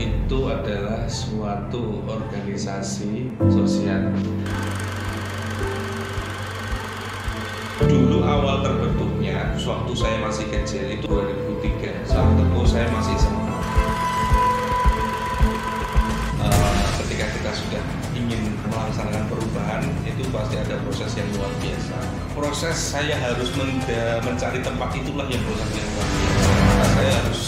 [0.00, 4.08] itu adalah suatu organisasi sosial.
[7.84, 13.56] Dulu awal terbentuknya, waktu saya masih kecil itu 2003, saat itu saya masih SMA.
[16.48, 17.82] Eh, ketika kita sudah
[18.16, 21.96] ingin melaksanakan perubahan, itu pasti ada proses yang luar biasa.
[22.32, 23.52] Proses saya harus
[24.24, 26.50] mencari tempat itulah yang proses yang luar biasa.
[26.88, 27.42] Saya harus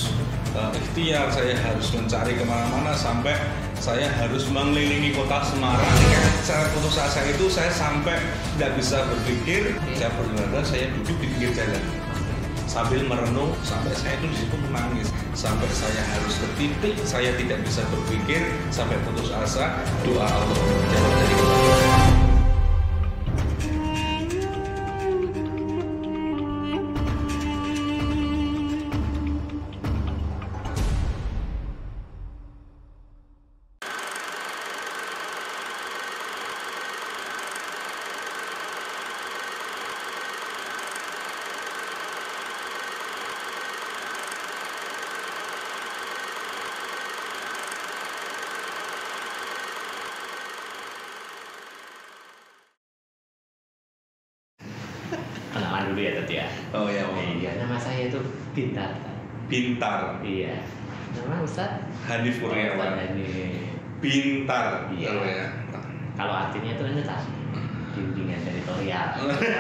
[0.55, 3.37] eh, ikhtiar, saya harus mencari ke mana-mana sampai
[3.83, 5.97] saya harus mengelilingi kota Semarang.
[6.47, 8.21] Saya putus asa itu saya sampai
[8.55, 11.83] tidak bisa berpikir, saya benar saya duduk di pinggir jalan
[12.73, 17.61] sambil merenung sampai saya itu di situ menangis sampai saya harus ke titik saya tidak
[17.69, 18.41] bisa berpikir
[18.73, 19.77] sampai putus asa
[20.09, 20.57] doa Allah
[20.89, 21.82] jawab dari kita.
[55.83, 56.47] Kenalan dulu ya Tat ya.
[56.71, 57.19] Oh ya, oh.
[57.19, 58.19] Iya, nama saya itu
[58.55, 58.91] Bintar.
[59.51, 60.63] Pintar Iya.
[61.13, 61.83] Nama Ustaz?
[62.07, 63.27] Hanif Ustaz Kurniawan Hani.
[63.99, 65.11] pintar Iya.
[65.11, 65.47] Oh, ya.
[66.15, 67.23] Kalau artinya itu kan Tat.
[67.93, 69.09] Bimbingan teritorial.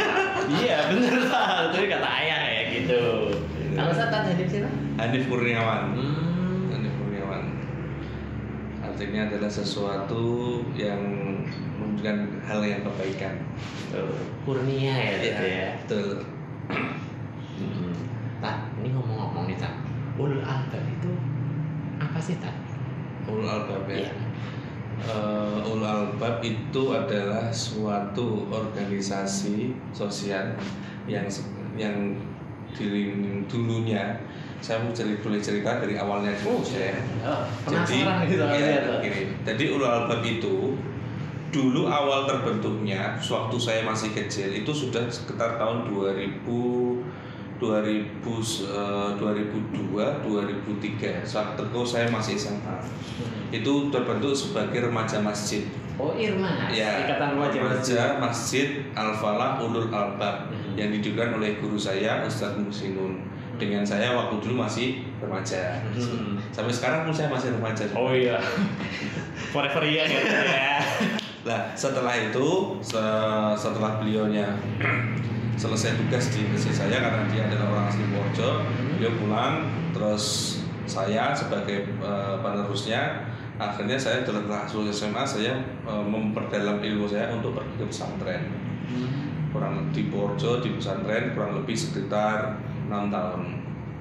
[0.63, 1.75] iya, bener Tat.
[1.75, 3.03] Itu kata ayah kayak gitu.
[3.75, 4.71] Kalau Ustaz Tat Hanif siapa?
[5.03, 6.71] Hanif Kurniawan Hmm.
[6.71, 7.43] Hanif Kurniawan
[8.83, 11.03] artinya adalah sesuatu yang
[11.93, 13.35] memberikan hal yang kebaikan
[14.43, 15.71] Kurnia ya Iya, ya.
[15.79, 16.25] betul
[17.53, 17.93] Hmm.
[18.41, 19.77] Tat, ini ngomong-ngomong nih Tat.
[20.17, 21.13] Ulul albab itu
[21.97, 22.57] apa sih Tat?
[23.23, 24.13] ulul albab ya Iya.
[25.03, 30.59] Eh, ulul albab itu adalah suatu organisasi sosial
[31.05, 31.27] yang
[31.75, 32.19] yang
[32.73, 33.15] diri
[33.47, 34.19] dulunya
[34.59, 36.95] saya mau ceri- boleh cerita dari awalnya dulu ya.
[37.21, 39.23] Oh, penasaran gitu ya, ya, gini.
[39.43, 40.72] Jadi ulul albab itu
[41.53, 46.41] dulu awal terbentuknya waktu saya masih kecil itu sudah sekitar tahun 2000
[47.61, 52.59] 2000 eh, 2002 2003 saat itu saya masih SMA
[53.13, 53.53] Hmm.
[53.53, 55.69] itu terbentuk sebagai remaja masjid.
[56.01, 58.81] Oh Irma, ya Ikatan Remaja remaja masjid.
[58.97, 60.73] Al Falah Ulul Albab Hmm.
[60.75, 63.21] yang didirikan oleh guru saya Ustadz Musinun
[63.61, 65.85] dengan saya waktu dulu masih remaja.
[65.93, 66.41] Hmm.
[66.51, 67.85] sampai sekarang pun saya masih remaja.
[67.93, 68.41] Oh iya,
[69.53, 70.81] forever ya gitu ya.
[71.43, 72.49] Nah, setelah itu,
[72.79, 74.47] se- setelah beliaunya
[75.55, 78.51] selesai tugas di masjid saya karena dia adalah orang asli Purworejo,
[78.95, 79.55] beliau pulang,
[79.91, 80.25] terus
[80.87, 83.27] saya sebagai eh, penerusnya,
[83.57, 88.43] akhirnya saya setelah lulus SMA saya eh, memperdalam ilmu saya untuk pergi ke pesantren.
[89.51, 92.55] Kurang di Purworejo di pesantren kurang lebih sekitar
[92.87, 93.43] enam tahun.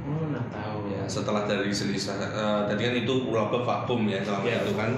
[0.01, 4.21] Oh nggak tahu Ya, setelah dari selisih, eh, tadi kan itu pulau ke vakum ya
[4.21, 4.61] selama Iya.
[4.61, 4.91] itu kan.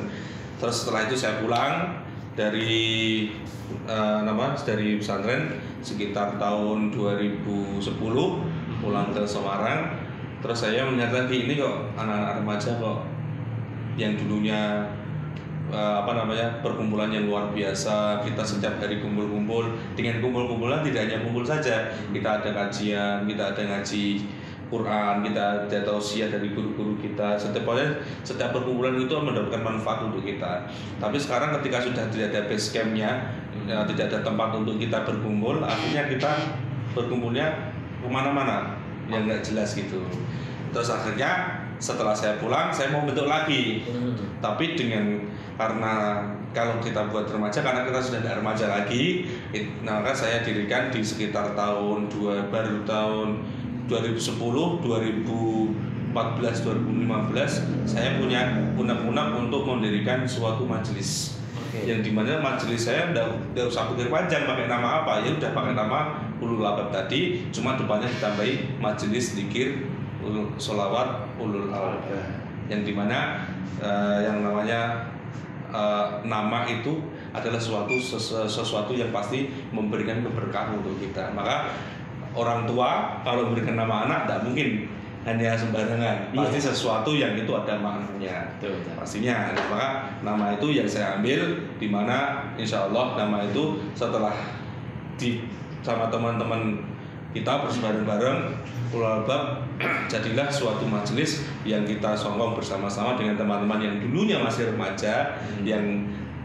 [0.53, 2.02] Terus setelah itu saya pulang
[2.33, 3.29] dari
[3.85, 7.79] eh, nama dari pesantren sekitar tahun 2010
[8.81, 10.01] pulang ke Semarang.
[10.43, 12.99] Terus saya melihat lagi ini kok anak-anak remaja kok
[13.95, 14.83] yang dulunya
[15.69, 21.23] eh, apa namanya perkumpulan yang luar biasa kita setiap hari kumpul-kumpul dengan kumpul-kumpulan tidak hanya
[21.23, 24.25] kumpul saja kita ada kajian kita ada ngaji
[24.71, 27.35] Quran kita ada tausiah dari guru-guru kita.
[27.37, 27.67] Setiap
[28.25, 30.67] setiap perkumpulan itu mendapatkan manfaat untuk kita.
[30.97, 33.11] Tapi sekarang ketika sudah tidak ada base campnya
[33.67, 36.31] ya, tidak ada tempat untuk kita berkumpul akhirnya kita
[36.97, 38.79] berkumpulnya ke mana-mana.
[39.11, 39.99] Yang nggak jelas gitu.
[40.73, 43.83] Terus akhirnya setelah saya pulang saya mau bentuk lagi.
[44.39, 46.23] Tapi dengan karena
[46.53, 50.93] kalau kita buat remaja karena kita sudah tidak remaja lagi it- nah, maka saya dirikan
[50.93, 53.41] di sekitar tahun dua baru tahun
[53.87, 55.73] 2010 2014
[56.13, 58.41] 2015 saya punya
[58.77, 61.39] punak-punak untuk mendirikan suatu majelis.
[61.53, 61.89] Oke.
[61.89, 65.25] yang di mana majelis saya udah usah pikir panjang pakai nama apa?
[65.25, 69.89] Ya udah pakai nama ulul albab tadi cuma depannya ditambahi majelis dikir
[70.21, 72.05] ulul solawat ulul albab
[72.69, 73.41] yang di mana
[73.81, 75.09] eh, yang namanya
[75.73, 81.33] eh, nama itu adalah suatu sesu- sesuatu yang pasti memberikan keberkahan untuk kita.
[81.33, 81.73] Maka
[82.33, 84.69] orang tua kalau memberikan nama anak tidak mungkin.
[85.23, 86.35] Hanya sembarangan.
[86.35, 86.43] Iya.
[86.43, 88.43] pasti sesuatu yang itu ada maknanya.
[88.59, 89.55] Betul, pastinya.
[89.71, 94.35] Maka nama itu yang saya ambil di mana insya Allah nama itu setelah
[95.15, 95.47] di
[95.79, 96.83] sama teman-teman
[97.31, 98.39] kita bersebarang bareng
[98.93, 99.63] Ulul Albab
[100.11, 105.65] jadilah suatu majelis yang kita songkong bersama-sama dengan teman-teman yang dulunya masih remaja Hmm.
[105.65, 105.83] yang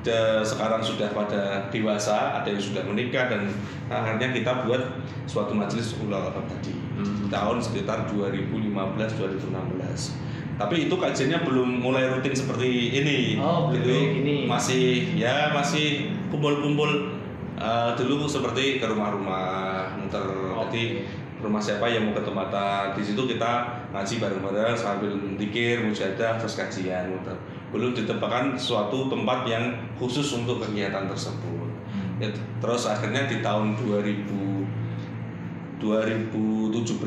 [0.02, 3.50] de- sekarang sudah pada dewasa ada yang sudah menikah dan
[3.88, 4.82] akhirnya kita buat
[5.26, 6.72] suatu majelis ulama tadi.
[6.98, 7.30] Hmm.
[7.30, 10.18] tahun sekitar 2015-2016
[10.58, 13.38] tapi itu kajiannya belum mulai rutin seperti ini.
[13.38, 14.36] Oh, belum Itu kayak gini.
[14.50, 17.14] masih ya masih kumpul-kumpul
[17.54, 20.26] eh, dulu seperti ke rumah-rumah muter.
[20.68, 21.06] Jadi
[21.38, 26.58] rumah siapa yang mau ke tempatan di situ kita ngaji bareng-bareng sambil dikir mujadah terus
[26.58, 32.20] kajian muter belum ditempatkan suatu tempat yang khusus untuk kegiatan tersebut Hmm.
[32.20, 32.28] Ya,
[32.60, 34.68] terus akhirnya di tahun 2000
[35.78, 36.98] 2017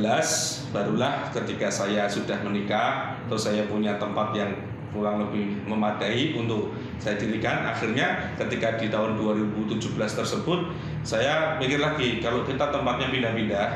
[0.72, 4.48] barulah ketika saya sudah menikah terus saya punya tempat yang
[4.96, 10.72] kurang lebih memadai untuk saya dirikan akhirnya ketika di tahun 2017 tersebut
[11.04, 13.68] saya mikir lagi kalau kita tempatnya pindah-pindah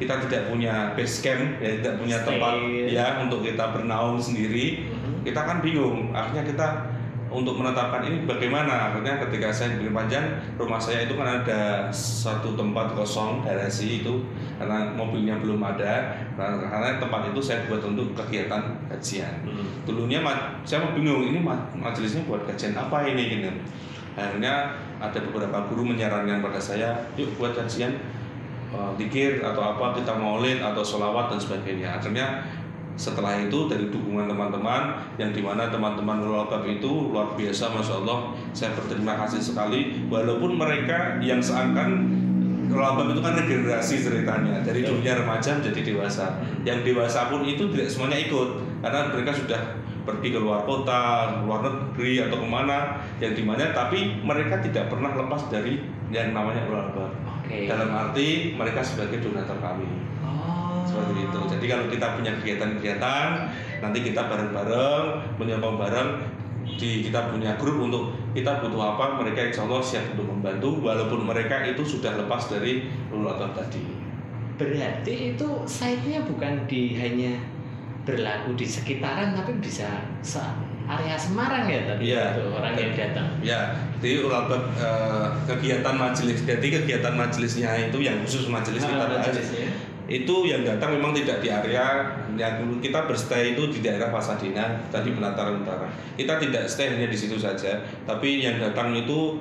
[0.00, 2.26] kita tidak punya base camp ya tidak punya Stay.
[2.26, 2.54] tempat
[2.88, 5.22] ya untuk kita bernaung sendiri Mhm.
[5.22, 6.68] kita kan bingung akhirnya kita
[7.30, 10.26] untuk menetapkan ini bagaimana akhirnya ketika saya bikin panjang
[10.58, 14.26] rumah saya itu kan ada satu tempat kosong garasi itu
[14.58, 19.62] karena mobilnya belum ada Nah, karena tempat itu saya buat untuk kegiatan kajian Hmm.
[19.86, 20.18] dulunya
[20.66, 23.50] saya mau bingung ini ma- majelisnya buat kajian apa ini gitu
[24.18, 27.94] akhirnya ada beberapa guru menyarankan pada saya yuk buat kajian
[28.74, 31.98] uh, dikir atau apa kita maulid atau sholawat dan sebagainya.
[31.98, 32.46] Akhirnya
[33.00, 38.36] setelah itu dari dukungan teman-teman yang di mana teman-teman Lulabab itu luar biasa Masya Allah
[38.52, 40.04] saya berterima kasih sekali.
[40.12, 42.20] Walaupun mereka yang seakan
[42.70, 44.62] Lulabab itu kan regenerasi ceritanya.
[44.62, 46.38] Dari dulunya remaja menjadi dewasa.
[46.62, 48.48] Yang dewasa pun itu tidak semuanya ikut.
[48.84, 49.60] Karena mereka sudah
[50.04, 54.88] pergi ke luar kota, luar negeri atau ke mana yang di mana tapi mereka tidak
[54.88, 55.80] pernah lepas dari
[56.12, 57.66] yang namanya Lulabab Oke.
[57.66, 59.90] dalam arti mereka sebagai donatur kami
[60.22, 60.86] Oh.
[60.86, 61.40] seperti itu.
[61.50, 63.26] Jadi kalau kita punya kegiatan-kegiatan,
[63.82, 65.04] nanti kita bareng-bareng
[65.42, 66.10] menyokong bareng
[66.78, 71.26] di kita punya grup untuk kita butuh apa, mereka insya Allah siap untuk membantu walaupun
[71.26, 73.82] mereka itu sudah lepas dari luluatan tadi.
[74.54, 77.34] Berarti itu site-nya bukan di hanya
[78.04, 79.88] berlaku di sekitaran tapi bisa
[80.22, 80.40] se
[80.90, 82.24] area Semarang ya tadi Iya.
[82.32, 83.26] itu orang yang datang.
[83.40, 83.60] Ya,
[83.98, 89.30] jadi ulabab eh, kegiatan majelis, jadi kegiatan majelisnya itu yang khusus majelis kita Ah, bahas,
[89.30, 89.70] majelisnya.
[90.06, 91.86] itu yang datang memang tidak di area
[92.34, 97.14] yang kita berstay itu di daerah Pasadena tadi penataran utara kita tidak stay hanya di
[97.14, 99.38] situ saja tapi yang datang itu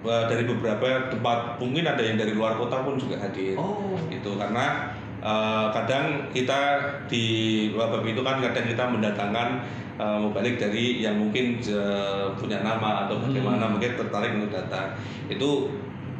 [0.00, 4.00] eh, dari beberapa tempat mungkin ada yang dari luar kota pun juga hadir Oh.
[4.08, 6.60] itu karena eh, kadang kita
[7.06, 7.24] di
[7.74, 9.48] wabab itu kan kadang kita mendatangkan
[9.98, 14.94] eh, mubalik dari yang mungkin eh, punya nama atau bagaimana mungkin tertarik untuk datang
[15.28, 15.70] itu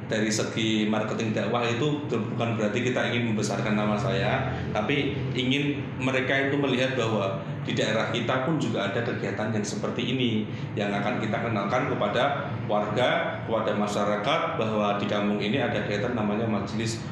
[0.09, 6.49] dari segi marketing dakwah itu bukan berarti kita ingin membesarkan nama saya, tapi ingin mereka
[6.49, 11.21] itu melihat bahwa di daerah kita pun juga ada kegiatan yang seperti ini yang akan
[11.21, 17.05] kita kenalkan kepada warga, kepada masyarakat bahwa di kampung ini ada kegiatan namanya majelis.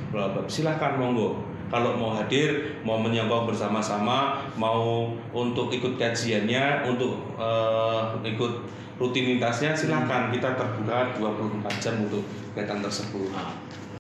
[0.48, 1.44] Silahkan monggo.
[1.66, 8.52] Kalau mau hadir, mau menyokong bersama-sama, mau untuk ikut kajiannya, untuk eh, ikut
[8.96, 12.22] rutinitasnya silakan kita terbuka 24 jam untuk
[12.54, 13.28] kegiatan tersebut.
[13.34, 13.52] Ah,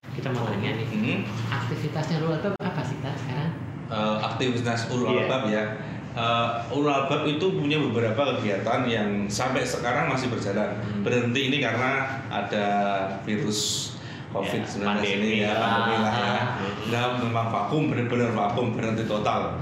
[0.08, 1.20] Kita mau tanya nih, Hmm.
[1.52, 3.50] aktivitasnya lu itu apa sih kak sekarang?
[3.86, 5.18] Eh, aktivitas ulul Iya.
[5.26, 5.64] albab ya.
[6.16, 10.72] Eh, ulul albab itu punya beberapa kegiatan yang sampai sekarang masih berjalan.
[10.80, 11.04] Hmm.
[11.04, 12.66] Berhenti ini karena ada
[13.28, 13.92] virus
[14.40, 15.60] COVID-19 Ya, pandemi ini ya, lah.
[15.62, 16.38] pandemi lah ya.
[16.92, 19.60] Nah, memang vakum, benar-benar vakum, berhenti total.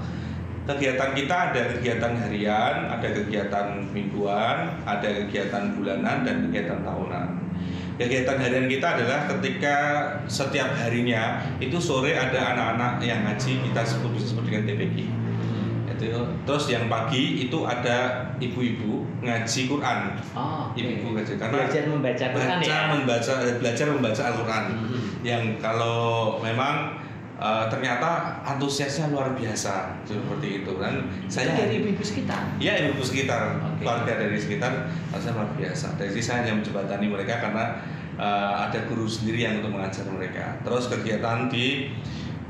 [0.64, 7.28] Kegiatan kita ada kegiatan harian, ada kegiatan mingguan, ada kegiatan bulanan dan kegiatan tahunan.
[7.94, 9.76] Kegiatan harian kita adalah ketika
[10.26, 15.23] setiap harinya itu sore ada anak-anak yang ngaji kita sebut bisa sebut dengan TPG.
[15.96, 19.98] Itu terus yang pagi itu ada ibu-ibu ngaji Quran.
[20.34, 20.70] Oh.
[20.74, 22.80] Ibu-ibu ngaji karena belajar membaca Quran baca ya.
[22.90, 23.32] membaca
[23.62, 24.64] belajar membaca Al-Qur'an.
[24.74, 25.00] Hmm.
[25.22, 26.98] Yang kalau memang
[27.38, 31.06] eh, ternyata antusiasnya luar biasa seperti itu kan.
[31.30, 32.58] Saya dari ibu-ibu sekitar.
[32.58, 33.82] Ya ibu sekitar, Oke.
[33.82, 35.86] keluarga dari sekitar rasanya luar biasa.
[35.96, 37.78] Dari saya hanya menjembatani mereka karena
[38.18, 40.58] eh, ada guru sendiri yang untuk mengajar mereka.
[40.66, 41.90] Terus kegiatan di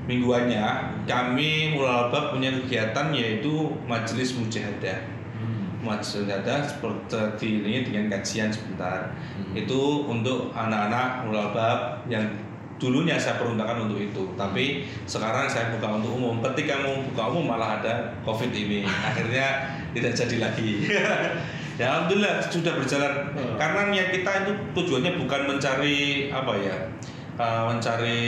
[0.05, 0.65] mingguannya
[1.09, 5.01] kami Mulalbab punya kegiatan yaitu majelis mujahadah.
[5.37, 5.81] Hmm.
[5.81, 9.13] Majelis mujahadah seperti ini dengan kajian sebentar.
[9.37, 9.57] Hmm.
[9.57, 12.25] Itu untuk anak-anak Mulalbab yang
[12.75, 17.55] dulunya saya peruntukkan untuk itu tapi sekarang saya buka untuk umum ketika mau buka umum
[17.55, 20.71] malah ada covid ini akhirnya tidak jadi lagi
[21.81, 23.55] ya alhamdulillah sudah berjalan Oh.
[23.59, 26.77] karena niat kita itu tujuannya bukan mencari apa ya
[27.39, 28.23] uh, mencari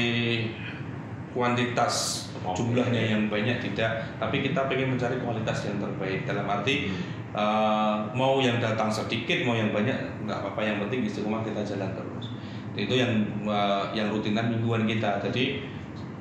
[1.37, 2.25] kuantitas
[2.57, 6.25] jumlahnya yang banyak tidak, tapi kita pengen mencari kualitas yang terbaik.
[6.25, 6.97] Dalam arti Hmm.
[7.37, 10.61] eh, mau yang datang sedikit, mau yang banyak nggak apa-apa.
[10.65, 12.33] Yang penting istiqomah kita jalan terus.
[12.73, 13.13] Itu yang
[13.45, 15.21] eh, yang rutinan mingguan kita.
[15.21, 15.61] Jadi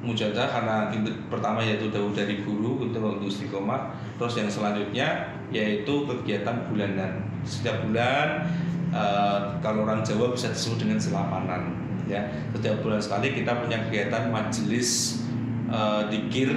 [0.04, 0.92] mujadah karena
[1.32, 3.96] pertama yaitu jauh dari guru untuk untuk istiqomah.
[4.20, 5.08] Terus yang selanjutnya
[5.56, 7.24] yaitu kegiatan bulanan.
[7.48, 8.44] Setiap bulan
[8.92, 11.85] eh, kalau orang Jawa bisa disebut dengan selapanan.
[12.06, 12.22] Ya,
[12.54, 15.22] setiap bulan sekali kita punya kegiatan majelis
[15.70, 16.54] eh, dikir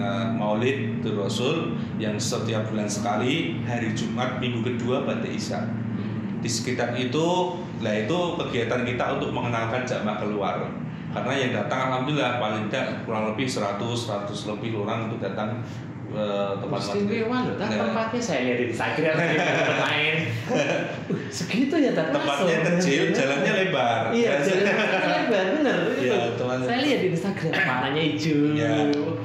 [0.00, 5.80] eh, Maulid Rasul yang setiap bulan sekali hari Jumat minggu kedua pada Isya
[6.40, 10.56] di sekitar itu lah itu kegiatan kita untuk mengenalkan jamaah keluar.
[11.10, 15.58] Karena yang datang alhamdulillah paling tidak kurang lebih 100 100 lebih orang itu datang
[16.10, 16.26] ke
[16.58, 19.14] tempat Istimewa loh, Nah, tempatnya saya lihat di Instagram
[19.78, 20.16] main.
[21.38, 25.78] Segitu ya tak tempatnya kecil jalannya lebar Iya, Ya, jalannya lebar bener.
[26.02, 26.18] Iya.
[26.66, 28.40] Saya lihat di Instagram warnanya hijau.
[28.58, 28.70] ya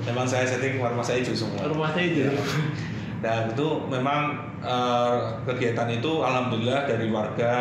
[0.06, 2.34] memang saya setting rumah saya hijau semua Rumahnya hijau.
[3.24, 5.18] Dan itu memang eh,
[5.48, 7.54] kegiatan itu alhamdulillah dari warga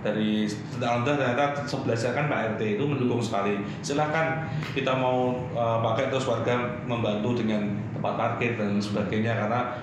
[0.00, 0.46] dari
[0.80, 3.60] alhamdulillah ternyata sebelahnya kan Pak RT itu mendukung sekali.
[3.84, 9.76] Silakan kita mau eh, pakai terus warga membantu dengan tempat parkir dan sebagainya karena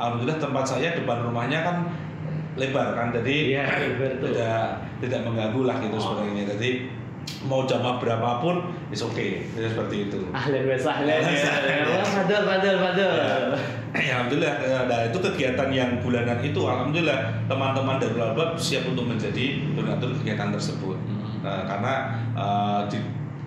[0.00, 1.76] alhamdulillah tempat saya depan rumahnya kan
[2.56, 4.28] lebar kan jadi lebar tuh.
[4.32, 4.60] tidak
[5.00, 6.02] tidak mengganggu lah gitu Oh.
[6.16, 6.44] sebenarnya.
[6.56, 6.70] Jadi
[7.46, 9.18] mau jamaah berapapun is oke
[9.54, 10.18] Jadi seperti itu.
[10.30, 12.02] Ahlan wa sahlan Ahlan ya.
[12.02, 13.44] Padahal, padahal, padahal.
[13.92, 14.54] Ya, alhamdulillah,
[14.88, 20.48] nah itu kegiatan yang bulanan itu, alhamdulillah teman-teman dari Albab siap untuk menjadi donatur kegiatan
[20.48, 20.96] tersebut.
[21.44, 21.94] Nah, karena
[22.32, 22.98] eh, di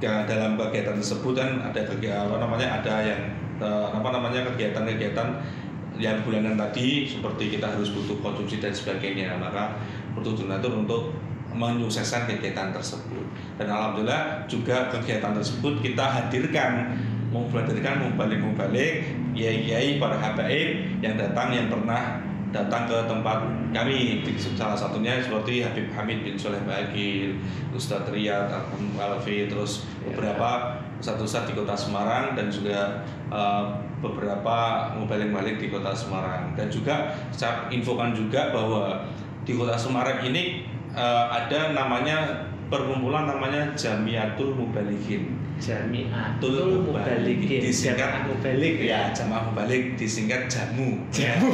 [0.05, 3.21] ya, dalam kegiatan tersebut kan ada kegiatan apa namanya ada yang
[3.57, 5.27] eh, apa namanya kegiatan-kegiatan
[5.95, 9.79] yang bulanan tadi seperti kita harus butuh konsumsi dan sebagainya maka
[10.11, 11.15] butuh donatur untuk
[11.55, 13.25] menyukseskan kegiatan tersebut.
[13.55, 16.93] Dan alhamdulillah juga kegiatan tersebut kita hadirkan
[17.31, 22.23] menghadirkan mubalik-mubalik kiai-kiai para habaib yang datang yang pernah
[22.55, 23.43] datang ke tempat
[23.75, 24.23] kami.
[24.55, 27.35] Salah satunya seperti Habib Hamid bin Soleh Bagir,
[27.75, 28.47] Ustadz Riyad
[28.95, 30.15] Alfi, terus Ya.
[30.15, 33.65] beberapa satu-satu di kota Semarang dan juga eh,
[33.99, 36.55] beberapa mubalik-mubalik di kota Semarang.
[36.55, 39.03] Dan juga saya infokan juga bahwa
[39.43, 40.63] di kota Semarang ini
[40.95, 45.37] eh, ada namanya perkumpulan namanya Jamiatul Mubalikin.
[45.55, 47.61] Jamiatul Mubalikin.
[47.63, 51.51] disingkat Mubalik ya jamaah mubalik disingkat jamu Jamu.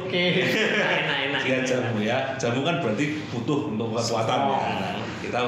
[0.00, 0.42] Oke.
[0.42, 1.40] Enak, enak.
[1.44, 4.58] Disingkat jamu ya jamu kan berarti butuh untuk kekuatan ya.
[5.26, 5.38] Kita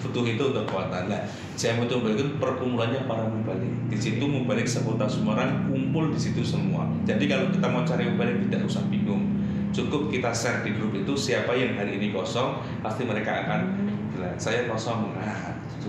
[0.00, 1.20] butuh itu untuk kekuatan nah
[1.56, 6.40] jamu itu mubalik itu perkumpulannya para mubalik di situ mubalik sekota Semarang kumpul di situ
[6.40, 9.31] semua jadi kalau kita mau cari mubalik tidak usah bingung
[9.72, 13.60] cukup kita share di grup itu siapa yang hari ini kosong pasti mereka akan
[14.12, 15.16] bilang saya kosong.
[15.16, 15.52] Nah
[15.82, 15.88] itu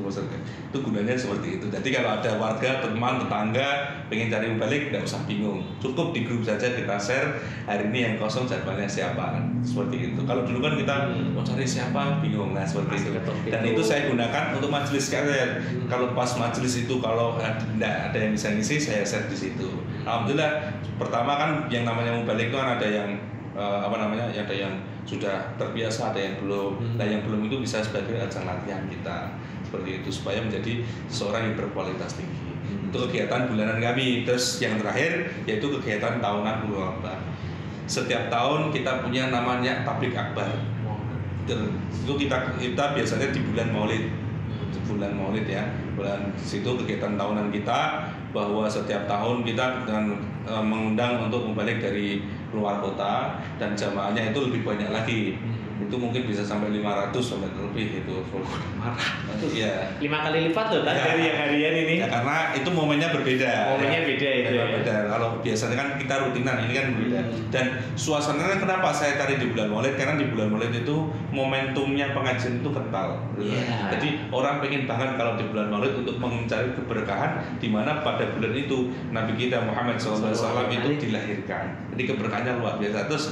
[0.73, 1.69] itu gunanya seperti itu.
[1.69, 3.69] Jadi kalau ada warga teman tetangga
[4.09, 5.61] pengen cari balik tidak usah bingung.
[5.77, 7.37] Cukup di grup saja kita share
[7.69, 9.37] hari ini yang kosong jadwalnya siapa?
[9.61, 10.25] Seperti itu.
[10.25, 11.37] Kalau dulu kan kita Hmm.
[11.37, 12.57] mau cari siapa bingung.
[12.57, 13.11] Nah seperti itu.
[13.53, 13.81] dan itu.
[13.85, 15.85] saya gunakan untuk majelis kalian Hmm.
[15.91, 19.69] kalau pas majelis itu kalau tidak ada yang bisa ngisi saya share di situ.
[20.07, 23.09] Alhamdulillah pertama kan yang namanya mubalik itu kan ada yang
[23.53, 26.79] eh, apa namanya ada yang sudah terbiasa ada yang belum.
[26.79, 26.95] Hmm.
[26.98, 29.38] nah yang belum itu bisa sebagai ajang latihan kita.
[29.63, 32.39] Seperti itu supaya menjadi seseorang yang berkualitas tinggi.
[32.39, 32.89] Hmm.
[32.89, 34.24] itu kegiatan bulanan kami.
[34.25, 37.19] Terus yang terakhir yaitu kegiatan tahunan Guru Akbar.
[37.83, 40.48] Setiap tahun kita punya namanya tablik akbar.
[41.43, 44.07] Dan itu kita kita biasanya di bulan Maulid.
[44.72, 45.67] Di bulan Maulid ya.
[46.00, 52.25] Bulan situ kegiatan tahunan kita bahwa setiap tahun kita dengan e, mengundang untuk membalik dari
[52.49, 55.37] luar kota dan jamaahnya itu lebih banyak lagi
[55.83, 58.15] itu mungkin bisa sampai 500 sampai lebih itu
[59.43, 59.99] Iya.
[59.99, 61.03] Lima kali lipat loh kan Ya.
[61.11, 61.95] dari yang harian ini.
[61.99, 63.49] Ya, karena itu momennya berbeda.
[63.75, 64.07] Momennya ya.
[64.07, 64.65] beda itu ya.
[64.79, 64.95] Beda.
[65.11, 67.19] Kalau biasanya kan kita rutinan, ini kan berbeda.
[67.19, 67.33] Hmm.
[67.51, 67.65] Dan
[67.99, 69.95] suasananya kenapa saya cari di bulan Maulid?
[69.99, 70.95] Karena di bulan Maulid itu
[71.33, 73.19] momentumnya pengajian itu kental.
[73.35, 73.91] Iya.
[73.97, 78.53] Jadi orang pengen banget kalau di bulan Maulid untuk mencari keberkahan di mana pada bulan
[78.55, 81.91] itu Nabi kita Muhammad SAW itu dilahirkan.
[81.95, 83.09] Jadi keberkahannya luar biasa.
[83.09, 83.25] Terus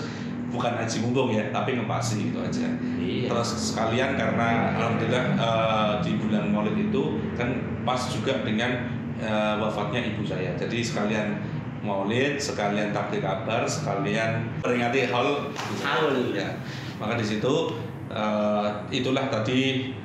[0.52, 2.68] bukan haji mumpung ya, tapi ngepasi gitu aja.
[3.00, 3.32] Iya.
[3.32, 7.50] Terus sekalian karena alhamdulillah eh, di bulan Maulid itu kan
[7.88, 10.54] pas juga dengan eh, wafatnya ibu saya.
[10.60, 11.40] Jadi sekalian
[11.82, 15.50] Maulid, sekalian tablik kabar, sekalian peringati haul.
[15.82, 16.36] Haul.
[16.36, 16.60] Ya.
[17.00, 17.80] Maka di situ
[18.12, 19.96] eh, itulah tadi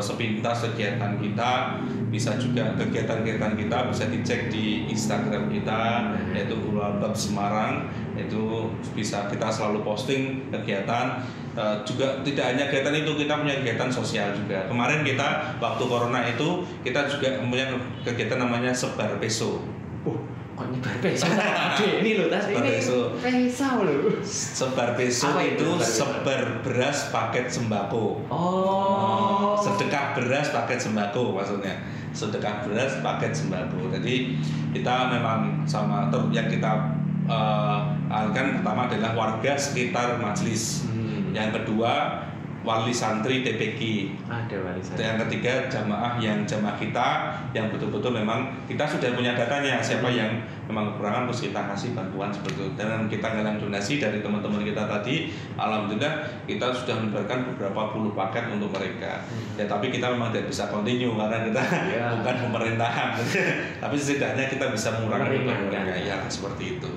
[0.00, 1.80] sepintas kegiatan kita
[2.12, 7.90] bisa juga kegiatan-kegiatan kita bisa dicek di Instagram kita yaitu Ulabab Semarang.
[8.14, 11.24] Itu bisa kita selalu posting kegiatan.
[11.54, 14.66] Eh, juga tidak hanya kegiatan itu kita punya kegiatan sosial juga.
[14.66, 17.70] Kemarin kita waktu corona itu kita juga punya
[18.02, 19.58] kegiatan namanya sebar peso.
[19.58, 19.83] Uh,
[20.54, 21.26] kok nyebar peso?
[21.26, 23.14] Gede ini loh, tas ini peso.
[23.18, 24.22] peso loh.
[24.22, 29.58] sebar peso Apa itu itu sebar beras paket sembako Oh.
[29.58, 31.74] sedekah beras paket sembako maksudnya
[32.10, 34.38] sedekah beras paket sembako jadi
[34.70, 36.72] kita memang sama ter yang kita
[37.24, 41.32] eh, alihkan pertama adalah warga sekitar majelis Hmm.
[41.32, 42.22] yang kedua
[42.64, 43.80] wali santri TPQ
[44.24, 44.96] Ada warisan.
[44.96, 47.08] yang ketiga jamaah yang jamaah kita
[47.52, 50.16] yang betul-betul memang kita sudah punya datanya siapa Hmm.
[50.16, 50.32] yang
[50.64, 54.80] memang kekurangan terus kita kasih bantuan seperti itu dan kita galang donasi dari teman-teman kita
[54.82, 59.54] tadi alhamdulillah kita sudah menyebarkan beberapa puluh paket untuk mereka Hmm.
[59.54, 62.04] ya tapi kita memang tidak bisa continue karena kita Iya.
[62.18, 63.08] bukan pemerintahan
[63.82, 66.88] tapi setidaknya kita bisa mengurangi mereka ya seperti itu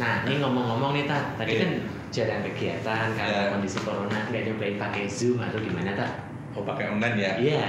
[0.00, 1.36] Nah, ini ngomong-ngomong nih, Tat.
[1.36, 1.70] Tadi kan
[2.10, 3.50] jarang kegiatan karena Ya.
[3.54, 4.18] kondisi corona.
[4.28, 6.12] Nggak nyobain pakai Zoom atau gimana, Tat?
[6.50, 7.62] oh pakai online ya Iya.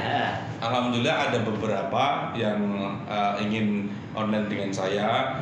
[0.57, 2.57] alhamdulillah ada beberapa yang
[3.05, 5.37] eh, ingin online dengan saya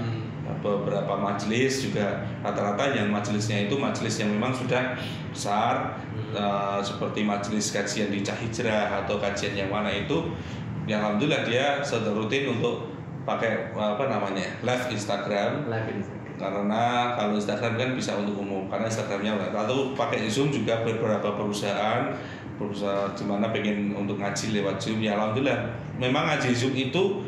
[0.60, 4.92] beberapa majelis juga rata-rata yang majelisnya itu majelis yang memang sudah
[5.32, 6.04] besar
[6.36, 10.36] eh, seperti majelis kajian di Cahijrah atau kajian yang mana itu
[10.84, 12.92] yang alhamdulillah dia sudah rutin untuk
[13.24, 16.19] pakai apa namanya live Instagram Live Instagram.
[16.40, 22.16] Karena kalau Instagram kan bisa untuk umum karena Instagramnya lalu pakai Zoom juga beberapa perusahaan
[22.60, 25.00] perusahaan di mana pengen untuk ngaji lewat Zoom.
[25.00, 25.72] Ya alhamdulillah.
[25.96, 27.24] Memang ngaji Zoom itu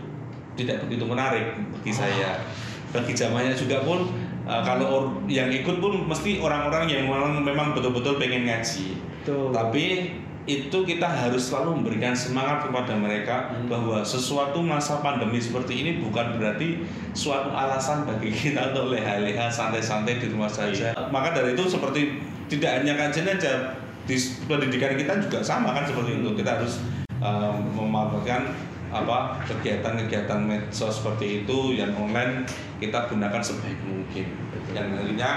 [0.59, 2.43] tidak begitu menarik bagi saya.
[2.91, 4.11] Bagi zamannya juga pun
[4.43, 8.99] uh, kalau or- yang ikut pun mesti orang-orang yang memang, memang betul-betul pengen ngaji.
[9.21, 9.53] Tuh.
[9.53, 10.17] tapi
[10.49, 13.69] itu kita harus selalu memberikan semangat kepada mereka Hmm.
[13.69, 16.81] bahwa sesuatu masa pandemi seperti ini bukan berarti
[17.13, 20.97] suatu alasan bagi kita untuk leha-leha santai-santai di rumah saja.
[21.13, 22.17] Maka dari itu seperti
[22.49, 23.77] tidak hanya kajian aja
[24.09, 24.17] di
[24.49, 26.81] pendidikan kita juga sama kan seperti itu kita harus
[27.21, 28.49] um, memanfaatkan
[28.91, 32.43] apa kegiatan-kegiatan medsos seperti itu yang online
[32.81, 34.25] kita gunakan sebaik mungkin.
[34.73, 35.31] Yang akhirnya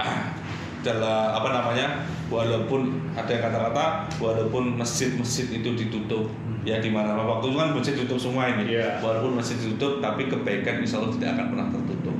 [0.82, 1.86] dalam apa namanya
[2.26, 2.80] walaupun
[3.12, 3.84] ada yang kata-kata
[4.18, 6.26] walaupun masjid-masjid itu ditutup
[6.62, 8.98] ya di mana waktu itu kan masjid tutup semua ini Iya.
[8.98, 12.16] walaupun masjid ditutup tapi kebaikan insya Allah tidak akan pernah tertutup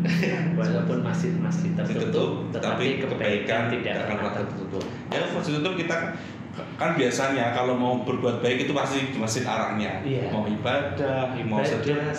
[0.56, 4.84] Walaupun masjid-masjid tertutup, ditutup tetapi kebaikan tidak akan pernah tertutup.
[5.12, 5.96] ya masjid tutup kita
[6.74, 10.28] kan biasanya kalau mau berbuat baik itu pasti di masjid arahnya Iya.
[10.28, 12.10] mau ibadah, mau sedekah,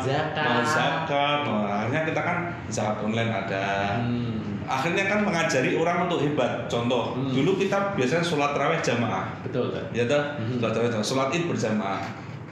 [0.00, 0.46] zakat.
[0.46, 3.66] mau zakat, mau akhirnya kita kan zakat online ada
[4.00, 4.33] Hmm.
[4.64, 7.30] Akhirnya kan mengajari orang untuk hebat contoh Hmm.
[7.30, 9.84] dulu kita biasanya sholat raweh jamaah Betul, Tat.
[9.90, 10.58] ya toh Mhm.
[10.58, 11.06] sholat raweh jamaah.
[11.06, 12.00] sholat id berjamaah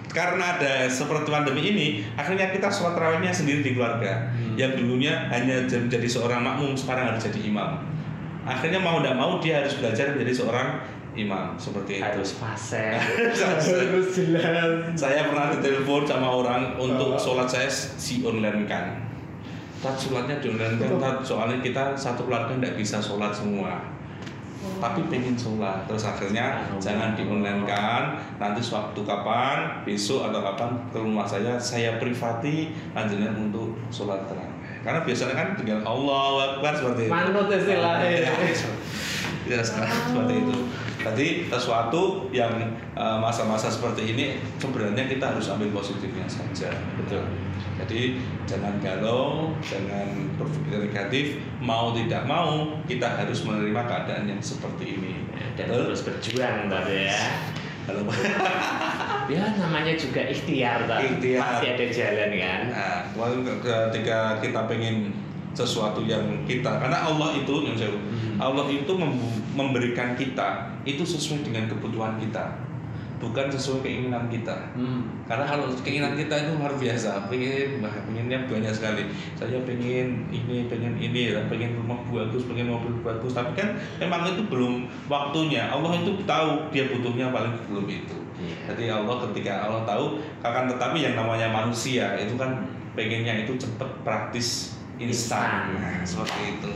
[0.09, 4.55] karena ada seperti pandemi ini akhirnya kita sholat rawehnya sendiri di keluarga Hmm.
[4.55, 7.81] yang dulunya hanya menjadi seorang makmum sekarang harus jadi imam
[8.43, 10.69] akhirnya mau tidak mau dia harus belajar menjadi seorang
[11.13, 12.97] imam seperti itu Harus fase.
[13.37, 14.97] Harus jelas.
[14.97, 18.97] saya pernah ditelepon sama orang untuk sholat saya si online kan
[19.83, 23.83] Tat sholatnya kan Tat soalnya kita satu keluarga tidak bisa sholat semua.
[24.79, 25.91] Tapi pengen sholat.
[25.91, 26.79] Terus akhirnya Oh.
[26.79, 28.15] jangan di online kan.
[28.39, 34.63] Nanti suatu kapan besok atau kapan ke rumah saya saya privati panjenengan untuk sholat terawih
[34.83, 37.13] karena biasanya kan tinggal Allah Akbar seperti itu.
[37.15, 38.35] Manut istilahnya.
[39.51, 40.55] ya sekarang seperti itu
[41.03, 42.55] tadi sesuatu yang
[42.95, 44.25] eh, masa-masa seperti ini
[44.57, 47.27] sebenarnya kita harus ambil positifnya saja Betul.
[47.83, 51.25] jadi jangan galau jangan berpikir negatif
[51.59, 55.15] mau tidak mau kita harus menerima keadaan yang seperti ini
[55.59, 55.93] Dan Betul?
[55.93, 57.21] terus berjuang, Tat ya.
[57.83, 58.03] Kalau
[59.33, 61.03] Ya namanya juga ikhtiar, Tat.
[61.03, 61.41] Ikhtiar.
[61.41, 62.61] Pasti ada jalan kan.
[62.73, 63.01] nah,
[63.63, 65.15] ketika kita pengen
[65.53, 68.41] sesuatu yang kita karena Allah itu yang saya Hmm.
[68.41, 69.21] Allah itu mem-
[69.53, 72.57] memberikan kita itu sesuai dengan kebutuhan kita
[73.19, 75.05] bukan sesuai keinginan kita Hmm.
[75.25, 80.67] karena kalau keinginan kita itu luar biasa pengen wah, pengennya banyak sekali saya pengen ini
[80.67, 85.95] pengen ini pengen rumah bagus pengen mobil bagus tapi kan memang itu belum waktunya Allah
[85.95, 88.75] itu tahu dia butuhnya paling belum itu Iya.
[88.75, 92.51] jadi Allah ketika Allah tahu akan tetapi yang namanya manusia itu kan
[92.93, 94.75] pengennya itu cepet praktis
[95.09, 96.73] instan nah, seperti itu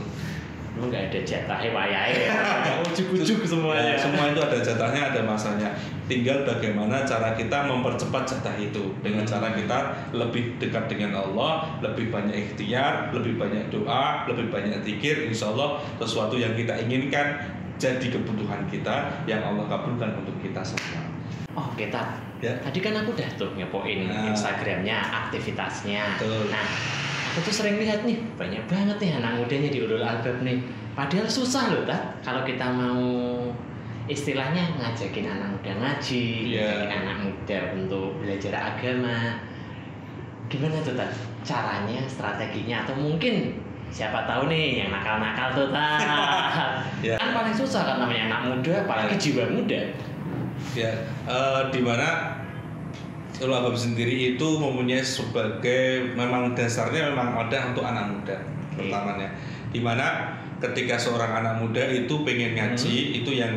[0.77, 2.37] Emang nggak ada jatahnya wayahe ya.
[2.85, 3.81] Ujuk-ujuk semuanya.
[3.81, 5.73] Ya, semua itu ada jatahnya, ada masanya.
[6.05, 9.31] Tinggal bagaimana cara kita mempercepat jatah itu dengan Hmm.
[9.33, 9.77] cara kita
[10.13, 15.25] lebih dekat dengan Allah, lebih banyak ikhtiar, lebih banyak doa, lebih banyak zikir.
[15.25, 17.41] Insya Allah sesuatu yang kita inginkan
[17.81, 21.01] jadi kebutuhan kita yang Allah kabulkan untuk kita semua.
[21.57, 22.21] Oh, kita.
[22.37, 22.53] Ya.
[22.61, 24.29] Tadi kan aku udah tuh ngepoin Nah.
[24.29, 26.21] Instagramnya, aktivitasnya.
[26.21, 26.53] Betul.
[26.53, 26.69] Nah,
[27.37, 30.57] aku tuh sering lihat nih banyak banget nih anak mudanya di Ulul Albab nih.
[30.97, 32.17] Padahal susah loh, tak?
[32.25, 32.97] Kalau kita mau
[34.09, 36.65] istilahnya ngajakin anak muda ngaji, Iya.
[36.65, 39.37] ngajakin anak muda untuk belajar agama.
[40.49, 41.13] Gimana tuh, tak?
[41.45, 43.53] Caranya, strateginya, atau mungkin
[43.93, 46.01] siapa tahu nih yang nakal-nakal tuh, tak?
[47.05, 47.13] Ya.
[47.21, 49.93] Kan paling susah kan namanya anak muda, apalagi jiwa muda.
[50.73, 50.89] Ya,
[51.29, 52.33] eh, di mana
[53.37, 58.37] Ulul Albab sendiri itu mempunyai sebagai memang dasarnya memang ada untuk anak muda
[58.73, 59.29] pertamanya.
[59.69, 63.17] Di mana ketika seorang anak muda itu pengen ngaji Hmm.
[63.21, 63.53] itu yang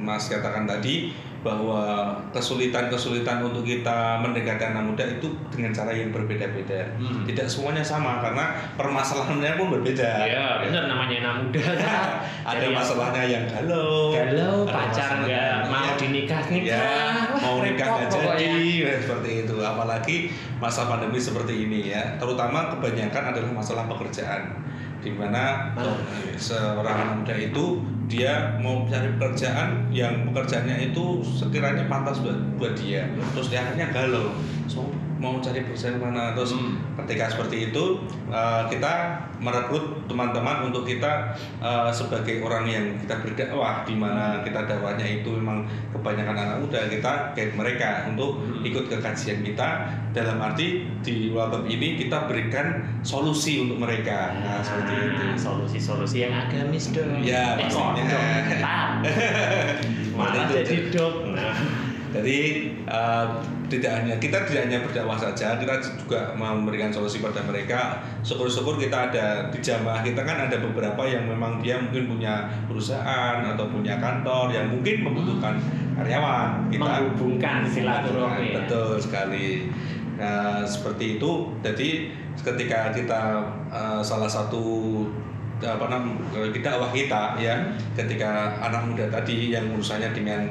[0.00, 6.84] Mas katakan tadi bahwa kesulitan-kesulitan untuk kita mendekati anak muda itu dengan cara yang berbeda-beda.
[7.00, 7.24] Hmm.
[7.24, 10.10] Tidak semuanya sama karena permasalahannya pun berbeda.
[10.28, 11.64] Iya, bener namanya anak muda.
[12.50, 15.94] Ada masalahnya yang galau, galau, pacar nggak mau Iya.
[15.96, 16.92] dinikah nikah, Ya,
[17.40, 19.56] mau nikah nggak jadi ya, seperti itu.
[19.60, 20.16] Apalagi
[20.60, 22.20] masa pandemi seperti ini ya.
[22.20, 24.60] Terutama kebanyakan adalah masalah pekerjaan,
[25.00, 25.72] di mana
[26.36, 33.06] seorang muda itu dia mau mencari pekerjaan yang pekerjaannya itu sekiranya pantas buat, buat dia.
[33.32, 34.34] Terus dia akhirnya galau.
[34.66, 34.86] So,
[35.20, 36.80] mau cari pekerjaan mana terus Hmm.
[36.98, 38.92] ketika seperti itu uh, kita
[39.36, 45.28] merekrut teman-teman untuk kita uh, sebagai orang yang kita berdakwah di mana kita dakwahnya itu
[45.30, 48.64] memang kebanyakan anak muda kita guide mereka untuk Hmm.
[48.64, 49.68] ikut ke kajian kita
[50.10, 56.16] dalam arti di wabab ini kita berikan solusi untuk mereka nah seperti itu Ah, Solusi-solusi
[56.20, 57.20] yang agamis dong.
[57.20, 58.02] Ya, eh, pastinya.
[58.02, 58.44] dong?
[60.10, 61.14] Seperti itu, jadi dok.
[61.32, 61.54] Nah,
[62.10, 62.38] Jadi
[62.90, 63.26] eh,
[63.70, 68.02] tidak hanya kita tidak hanya berdakwah saja, kita juga memberikan solusi pada mereka.
[68.26, 73.46] Syukur-syukur kita ada di jamaah kita kan ada beberapa yang memang dia mungkin punya perusahaan
[73.46, 75.54] atau punya kantor yang mungkin membutuhkan
[75.94, 76.66] karyawan.
[76.74, 78.58] Kita menghubungkan silaturahmi.
[78.58, 78.66] ya.
[78.66, 79.70] Betul sekali.
[80.18, 81.54] Nah, seperti itu.
[81.62, 82.10] Jadi
[82.42, 83.22] ketika kita
[83.70, 84.62] eh, salah satu
[85.60, 86.16] apa namanya
[86.56, 87.52] dakwah kita ya,
[87.92, 90.48] ketika anak muda tadi yang urusannya dengan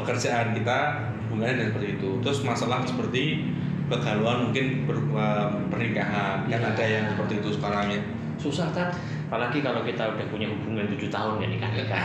[0.00, 0.78] pekerjaan kita
[1.26, 2.10] hubungannya seperti itu.
[2.20, 3.46] Terus masalah seperti
[3.86, 6.70] kegalauan mungkin ber, eh, pernikahan kan Iya.
[6.70, 8.00] ada yang seperti itu sekarang ya.
[8.36, 8.88] Susah kan?
[9.26, 12.02] Apalagi kalau kita udah punya hubungan tujuh tahun ya nikah nikah.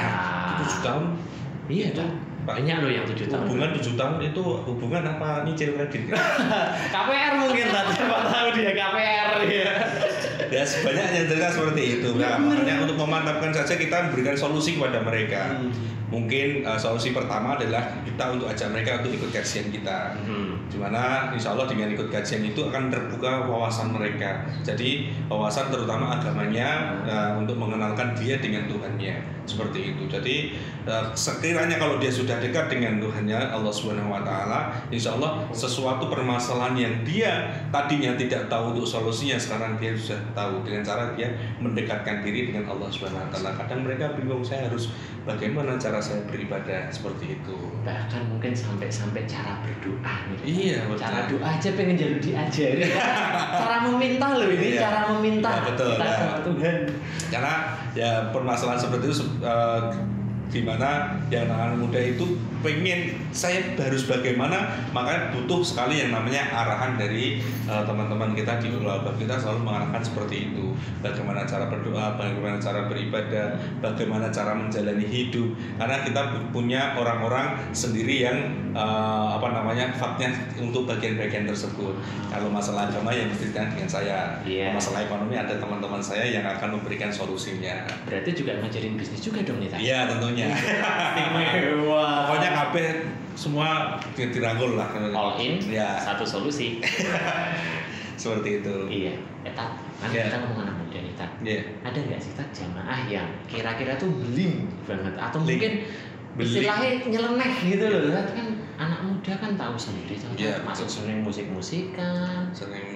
[0.61, 1.03] Tujuh tahun
[1.65, 2.09] Iya kan?
[2.45, 2.61] Pak.
[2.61, 3.41] Banyak loh yang tujuh tahun.
[3.49, 6.13] hubungan tujuh tahun itu hubungan apa nyicil kredit?
[6.93, 9.73] KPR mungkin tadi siapa tahu dia KPR ya.
[10.45, 15.01] ya sebanyak yang cerita seperti itu nah makanya untuk memantapkan saja kita memberikan solusi kepada
[15.01, 15.73] mereka Hmm.
[16.09, 20.17] Mungkin uh, solusi pertama adalah kita untuk ajak mereka untuk ikut kajian kita.
[20.25, 20.57] Hmm.
[20.65, 24.45] di mana insya Allah dengan ikut kajian itu akan terbuka wawasan mereka.
[24.65, 29.35] Jadi wawasan terutama agamanya uh, untuk mengenalkan dia dengan Tuhannya.
[29.45, 30.09] Seperti itu.
[30.09, 30.57] Jadi
[30.89, 36.09] uh, sekiranya kalau dia sudah dekat dengan Tuhannya Allah Subhanahu Wa Taala insya Allah sesuatu
[36.09, 41.29] permasalahan yang dia tadinya tidak tahu untuk solusinya sekarang dia sudah tahu dengan cara dia
[41.61, 43.49] mendekatkan diri dengan Allah Subhanahu Wa Taala.
[43.53, 44.89] Kadang mereka bingung saya harus
[45.29, 50.39] bagaimana cara saya beribadah seperti itu bahkan mungkin sampai-sampai cara berdoa nih.
[50.43, 51.01] Iya, betul.
[51.05, 52.81] Cara doa aja pengen jadi diajari.
[53.61, 54.81] cara meminta loh ini, Iya.
[54.81, 55.87] cara meminta Iya, betul.
[55.93, 56.15] kita Nah.
[56.17, 56.77] sama Tuhan.
[57.25, 57.53] karena
[57.93, 59.81] ya permasalahan seperti itu eh,
[60.47, 60.89] di mana
[61.27, 64.73] yang anak muda itu pengen saya harus bagaimana?
[64.89, 67.37] Makanya butuh sekali yang namanya arahan dari
[67.69, 70.73] eh, teman-teman kita di Albab kita selalu mengarahkan seperti itu.
[71.05, 73.53] Bagaimana cara berdoa bagaimana cara beribadah
[73.85, 75.53] bagaimana cara menjalani hidup.
[75.77, 78.37] Karena kita punya orang-orang sendiri yang
[78.73, 81.93] eh, apa namanya faknya untuk bagian-bagian tersebut.
[82.33, 84.19] Kalau masalah agama yang berkaitan dengan saya.
[84.41, 84.73] Iya.
[84.73, 87.85] masalah ekonomi ada teman-teman saya yang akan memberikan solusinya.
[88.09, 89.69] Berarti juga ngajarin bisnis juga dong nih.
[89.77, 90.47] Iya tentunya.
[91.35, 92.25] Istimewa.
[92.25, 92.87] pokoknya kabeh
[93.35, 93.67] semua
[94.15, 96.79] di- dirangkul lah all in ya satu solusi.
[98.15, 99.13] seperti itu iya,
[99.43, 99.75] ya tak.
[99.99, 100.27] Kan Iya.
[100.27, 101.29] kita ngomong anak muda nih tak.
[101.43, 101.61] Iya.
[101.83, 105.51] Ada nggak sih tak jamaah yang kira-kira tuh beli banget atau Beli.
[105.51, 105.73] mungkin
[106.35, 110.95] istilahnya nyeleneh gitu loh kan kan anak muda kan tahu sendiri contoh Iya, masuk betul.
[111.01, 112.43] seneng musik-musikan.
[112.51, 112.87] Sering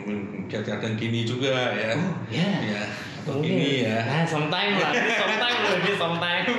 [0.45, 1.95] kadang-kadang gini juga ya.
[1.95, 2.81] Oh ya ya
[3.19, 3.51] atau Mungkin.
[3.51, 3.99] gini ya.
[4.01, 6.47] Nah sometime lah ini sometime loh ini sometime.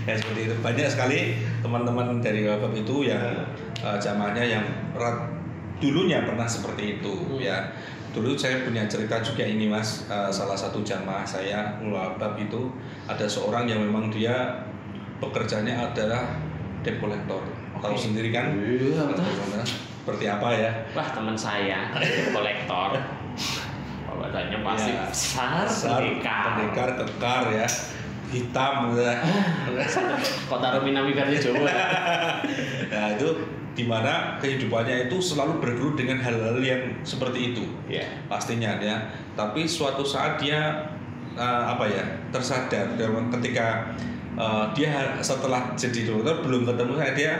[0.00, 0.54] Ya seperti itu.
[0.58, 1.18] Banyak sekali
[1.60, 3.20] teman-teman dari wabab itu yang
[3.76, 5.28] eh, jamaahnya yang rat-
[5.78, 7.38] dulunya pernah seperti itu Hmm.
[7.38, 7.56] ya.
[8.10, 10.08] Dulu saya punya cerita juga ini mas.
[10.08, 12.72] Eh, salah satu jamaah saya wabab itu
[13.06, 14.64] ada seorang yang memang dia
[15.18, 16.24] pekerjaannya adalah
[16.80, 17.44] debt collector
[17.80, 19.02] tahu sendiri kan Iya.
[19.08, 19.64] Bagaimana?
[20.00, 21.92] seperti apa ya wah teman saya
[22.32, 22.96] kolektor
[24.20, 27.66] badannya pasti Ya, besar besar, pendekar pendekar kekar ya
[28.30, 29.02] hitam gitu.
[30.50, 31.66] Kota Rominami versi Jawa.
[32.92, 33.28] nah itu
[33.72, 38.06] di mana kehidupannya itu selalu bergelut dengan hal-hal yang seperti itu Iya.
[38.28, 40.90] pastinya ya tapi suatu saat dia
[41.34, 43.96] eh, apa ya tersadar dan ketika
[44.36, 47.34] eh, dia setelah jadi dokter belum ketemu saya dia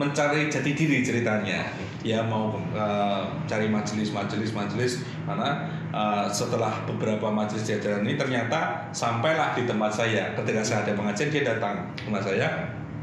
[0.00, 1.68] mencari jati diri ceritanya.
[2.00, 5.04] Dia mau eh, cari majelis majelis majelis.
[5.28, 10.32] Mana eh, setelah beberapa majelis jajaran ini ternyata sampailah di tempat saya.
[10.32, 12.48] Ketika saya ada pengajian dia datang ke tempat saya.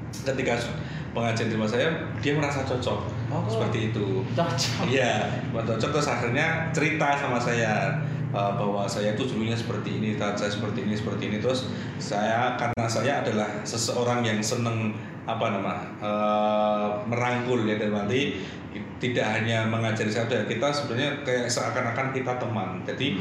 [0.09, 0.57] Ketika
[1.13, 2.99] pengajian di tempat saya dia merasa cocok.
[3.27, 3.43] Oh.
[3.45, 4.25] seperti itu.
[4.33, 4.89] Cocok.
[4.89, 5.89] Iya, cocok.
[5.93, 7.93] Terus akhirnya cerita sama saya
[8.33, 11.37] uh, bahwa saya itu dulunya seperti ini, saya seperti ini, seperti ini.
[11.37, 11.69] Terus
[12.01, 14.95] saya karena saya adalah seseorang yang seneng
[15.27, 18.39] apa nama uh, merangkul ya dan nanti
[18.97, 22.81] tidak hanya mengajari saya, kita sebenarnya kayak seakan-akan kita teman.
[22.85, 23.17] Jadi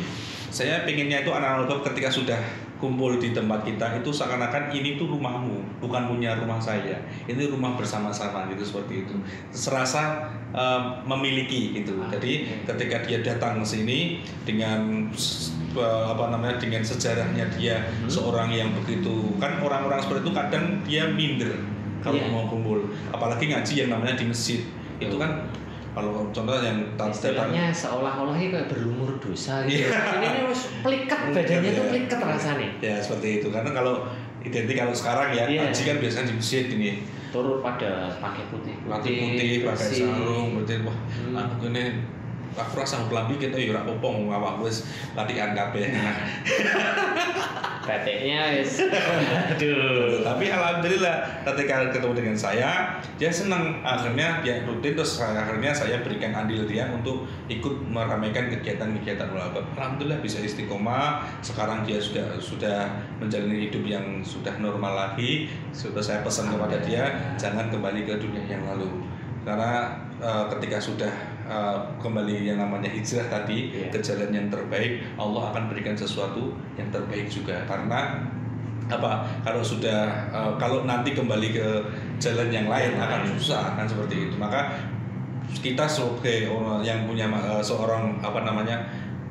[0.49, 2.41] saya pengennya itu anak-anak ketika sudah
[2.77, 7.01] kumpul di tempat kita itu seakan-akan ini tuh rumahmu bukan punya rumah saya.
[7.25, 9.17] Ini rumah bersama-sama gitu seperti itu.
[9.53, 11.97] Serasa eh, memiliki gitu.
[12.01, 13.99] Ah, jadi ketika dia datang ke sini
[14.45, 15.09] dengan
[15.77, 18.09] eh, apa namanya dengan sejarahnya dia Hmm.
[18.09, 19.37] seorang yang begitu.
[19.41, 22.29] Kan orang-orang seperti itu kadang dia minder kalau Iya.
[22.29, 22.79] mau kumpul
[23.09, 24.61] apalagi ngaji yang namanya di masjid
[24.97, 25.45] itu kan
[25.93, 29.89] kalau contoh yang Istilahnya seolah-olah ini kayak berlumur dosa gitu.
[29.89, 29.97] Iya.
[30.21, 31.91] Ini harus pliket Pliket, badannya tuh ya.
[31.91, 32.69] pliket rasanya.
[32.79, 33.95] ya seperti itu karena kalau
[34.41, 35.65] identik kalau sekarang ya Iya.
[35.65, 36.91] ngaji kan biasanya di masjid ini
[37.27, 41.35] Turut pada pakai putih putih putih pakai sarung berarti wah Hmm.
[41.39, 41.85] aku ini
[42.57, 45.93] aku rasa kelambi kita ya ora popong awak wis latihan kabeh.
[47.87, 48.83] Batiknya wis.
[48.83, 50.27] Aduh.
[50.27, 53.79] tapi alhamdulillah ketika ketemu dengan saya dia senang.
[53.87, 60.19] Akhirnya dia rutin terus akhirnya saya berikan andil dia untuk ikut meramaikan kegiatan-kegiatan ulama alhamdulillah
[60.19, 61.23] bisa istiqomah.
[61.45, 62.91] Sekarang dia sudah sudah
[63.23, 65.47] menjalani hidup yang sudah normal lagi.
[65.71, 69.07] Sudah saya pesan kepada dia jangan kembali ke dunia yang lalu.
[69.47, 71.13] Karena eh, ketika sudah
[71.47, 73.89] eh, kembali yang namanya hijrah tadi Iya.
[73.93, 77.65] ke jalan yang terbaik Allah akan berikan sesuatu yang terbaik juga.
[77.69, 78.21] Karena
[78.87, 79.27] apa?
[79.43, 81.67] Kalau sudah eh, kalau nanti kembali ke
[82.23, 84.35] jalan yang lain akan susah kan seperti itu.
[84.39, 84.75] Maka
[85.47, 88.83] kita sebagai orang yang punya eh, seorang apa namanya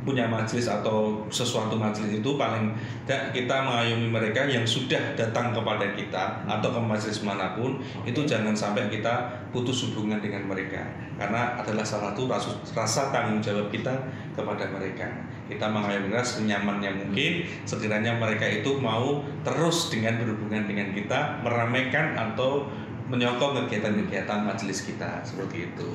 [0.06, 2.72] punya majelis atau sesuatu majelis itu paling
[3.10, 8.22] tidak kita mengayomi mereka yang sudah datang kepada kita atau ke majelis mana pun itu
[8.24, 10.86] jangan sampai kita putus hubungan dengan mereka.
[11.18, 13.92] Karena adalah salah satu rasa, rasa tanggung jawab kita
[14.38, 15.10] kepada mereka.
[15.50, 22.14] Kita mengayomi mereka senyamannya mungkin sekiranya mereka itu mau terus dengan berhubungan dengan kita meramaikan
[22.14, 22.70] atau
[23.10, 25.26] menyokong kegiatan-kegiatan majelis kita.
[25.26, 25.90] Seperti itu.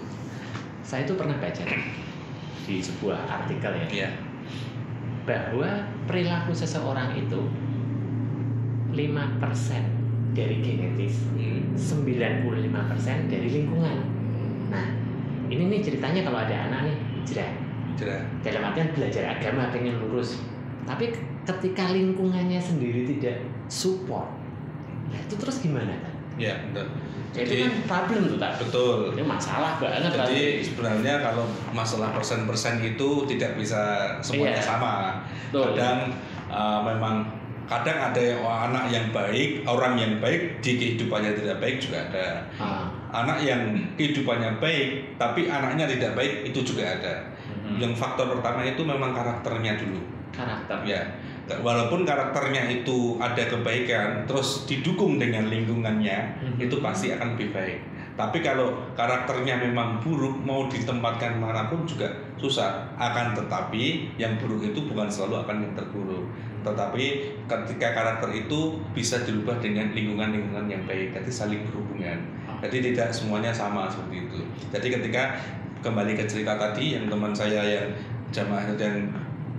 [0.82, 1.62] Saya itu pernah baca
[2.70, 3.86] di sebuah artikel ya.
[3.90, 4.10] Iya.
[5.20, 5.68] bahwa
[6.08, 7.38] perilaku seseorang itu
[8.90, 8.98] 5%
[10.34, 11.28] dari genetis,
[11.76, 14.00] 95% dari lingkungan.
[14.72, 14.86] Nah,
[15.46, 17.52] ini nih ceritanya kalau ada anak nih hijrah.
[18.40, 20.40] Dalam artian belajar agama pengen lurus.
[20.88, 24.28] Tapi ke- ketika lingkungannya sendiri tidak support
[25.10, 26.86] nah itu terus gimana kan Ya, betul.
[27.30, 28.98] itu Jadi kan problem tuh tak betul.
[29.14, 30.42] itu masalah banget Jadi berarti.
[30.66, 33.82] sebenarnya kalau masalah persen-persen itu tidak bisa
[34.18, 34.66] semuanya Iya.
[34.66, 34.94] sama.
[35.46, 35.78] Betul.
[35.78, 35.98] Kadang
[36.50, 37.14] uh, memang
[37.70, 42.26] kadang ada yang- anak yang baik, orang yang baik di kehidupannya tidak baik juga ada.
[42.58, 43.62] Ah, Anak yang
[43.94, 47.14] kehidupannya baik tapi anaknya tidak baik itu juga ada.
[47.46, 47.78] mhm.
[47.78, 50.02] Yang faktor pertama itu memang karakternya dulu.
[50.30, 51.02] karakter Ya,
[51.58, 56.58] walaupun karakternya itu ada kebaikan, terus didukung dengan lingkungannya, Mhm.
[56.62, 57.78] itu pasti akan lebih baik.
[58.14, 62.04] Tapi kalau karakternya memang buruk, mau ditempatkan mana pun juga
[62.36, 62.92] susah.
[63.00, 66.28] Akan tetapi yang buruk itu bukan selalu akan yang terburuk.
[66.60, 67.04] Tetapi
[67.48, 72.20] ketika karakter itu bisa dirubah dengan lingkungan-lingkungan yang baik, jadi saling berhubungan.
[72.60, 74.40] Jadi tidak semuanya sama seperti itu.
[74.68, 75.40] Jadi ketika
[75.80, 77.88] kembali ke cerita tadi yang teman saya yang
[78.28, 79.08] jamaah yang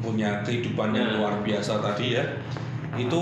[0.02, 1.16] punya kehidupan yang Nah.
[1.18, 2.24] luar biasa tadi ya,
[2.94, 3.22] itu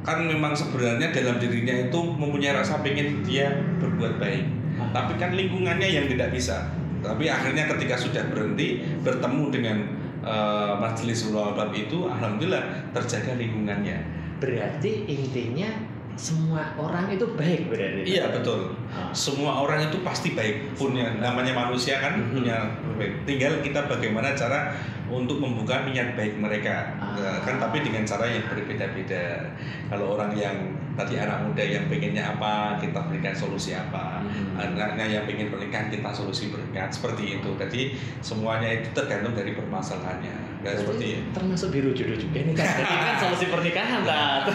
[0.00, 4.44] kan memang sebenarnya dalam dirinya itu mempunyai rasa pengen dia berbuat baik.
[4.88, 6.70] Tapi kan lingkungannya yang tidak bisa.
[6.98, 9.78] Tapi akhirnya ketika sudah berhenti bertemu dengan
[10.18, 14.18] eh, majelis ulama itu, alhamdulillah terjaga lingkungannya.
[14.38, 15.66] berarti intinya
[16.14, 18.74] semua orang itu baik berarti Iya betul.
[18.90, 19.10] Ah.
[19.10, 20.74] Semua orang itu pasti baik.
[20.74, 22.30] Punya namanya manusia kan Mhm.
[22.34, 22.56] punya
[22.94, 23.26] baik.
[23.26, 24.74] Tinggal kita bagaimana cara
[25.08, 26.92] untuk membuka niat baik mereka.
[27.00, 27.40] Ah.
[27.42, 29.48] Kan tapi dengan cara yang berbeda-beda.
[29.88, 30.56] Kalau orang yang
[30.94, 34.20] tadi anak muda yang pengennya apa, kita berikan solusi apa.
[34.22, 34.58] Mhm.
[34.60, 37.50] Anaknya yang pengen pernikahan kita solusi pernikahan seperti itu.
[37.56, 37.80] Jadi
[38.20, 40.48] semuanya itu tergantung dari permasalahannya.
[40.58, 44.50] Dan seperti termasuk biru jodoh juga nih kan Jadi kan solusi pernikahan tak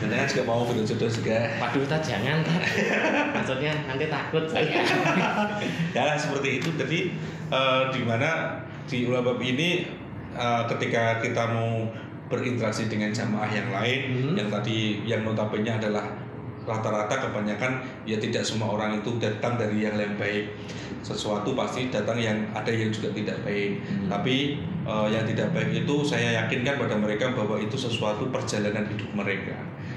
[0.00, 1.38] Jangan juga mau jodoh juga.
[1.60, 2.60] Waduh, tak jangan, tak.
[3.32, 4.80] Maksudnya nanti takut saya.
[5.96, 6.68] ya seperti itu.
[6.76, 6.98] Jadi
[7.52, 9.84] eh, di mana di ulabab ini
[10.36, 11.86] eh, ketika kita mau
[12.26, 14.34] berinteraksi dengan jamaah yang lain, Hmm.
[14.34, 16.02] yang tadi yang notabene adalah
[16.66, 20.50] rata-rata kebanyakan ya tidak semua orang itu datang dari yang yang baik
[21.06, 24.10] sesuatu pasti datang yang ada yang juga tidak baik Hmm.
[24.10, 29.10] tapi eh, yang tidak baik itu saya yakinkan pada mereka bahwa itu sesuatu perjalanan hidup
[29.14, 29.54] mereka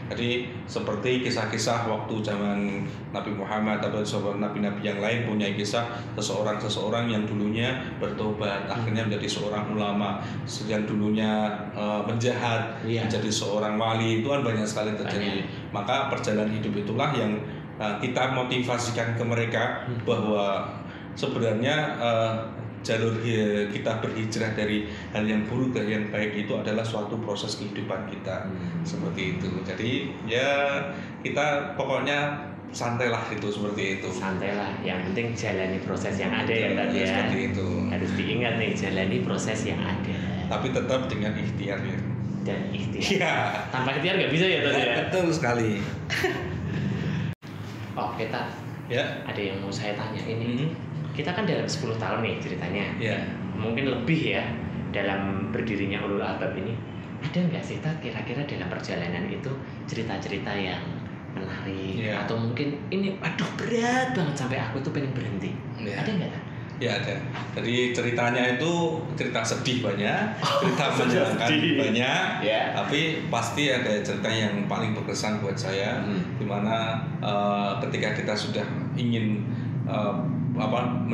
[0.09, 0.29] jadi
[0.65, 2.81] seperti kisah-kisah waktu zaman
[3.13, 4.01] Nabi Muhammad atau
[4.35, 5.85] nabi-nabi yang lain punya kisah
[6.17, 10.17] seseorang-seseorang yang dulunya bertobat akhirnya menjadi seorang ulama
[10.65, 13.05] yang dulunya eh, menjahat Iya.
[13.05, 17.37] menjadi seorang wali itu kan banyak sekali terjadi maka perjalanan hidup itulah yang
[17.77, 20.01] eh, kita motivasikan ke mereka Hmm.
[20.09, 20.65] bahwa
[21.13, 22.33] sebenarnya eh,
[22.79, 27.55] jalur hi- kita berhijrah dari hal yang buruk ke yang baik itu adalah suatu proses
[27.55, 28.81] kehidupan kita Hmm.
[28.81, 29.91] seperti itu jadi
[30.25, 30.49] ya
[31.19, 32.39] kita pokoknya
[32.69, 37.07] santailah itu seperti itu Santai lah, yang penting jalani proses yang ada ya tadi ya.
[37.09, 41.97] seperti itu Harus diingat nih, jalani proses yang ada tapi tetap dengan ikhtiar ya
[42.41, 43.05] dan ikhtiar.
[43.11, 43.35] iya
[43.69, 44.93] Tanpa ikhtiar nggak bisa ya tadi ya.
[45.03, 45.71] betul sekali
[47.93, 48.47] Oh kita
[48.87, 50.45] ya ada yang mau saya tanya ini.
[50.55, 50.69] Mhm.
[51.19, 52.85] Kita kan dalam 10 tahun nih ceritanya.
[52.95, 53.17] ya
[53.53, 54.43] Mungkin lebih ya
[54.89, 56.71] dalam berdirinya Ulul Albab ini.
[57.19, 59.51] Ada nggak sih Tat kira-kira dalam perjalanan itu
[59.83, 60.79] cerita-cerita yang
[61.29, 62.23] menarik Iya.
[62.23, 65.51] atau mungkin ini aduh berat banget sampai aku tuh pengen berhenti.
[65.77, 65.99] Iya.
[65.99, 66.43] Ada nggak Tat?
[66.79, 67.11] Ya ada.
[67.59, 68.71] Jadi ceritanya itu
[69.13, 71.73] cerita sedih banyak, cerita cerita menyenangkan sedih.
[71.75, 72.23] banyak.
[72.39, 72.61] Ya.
[72.71, 76.23] Tapi pasti ada cerita yang paling berkesan buat saya, Hmm.
[76.39, 78.63] di mana eh, ketika kita sudah
[78.95, 79.43] ingin
[79.85, 80.15] eh,
[80.59, 81.07] apa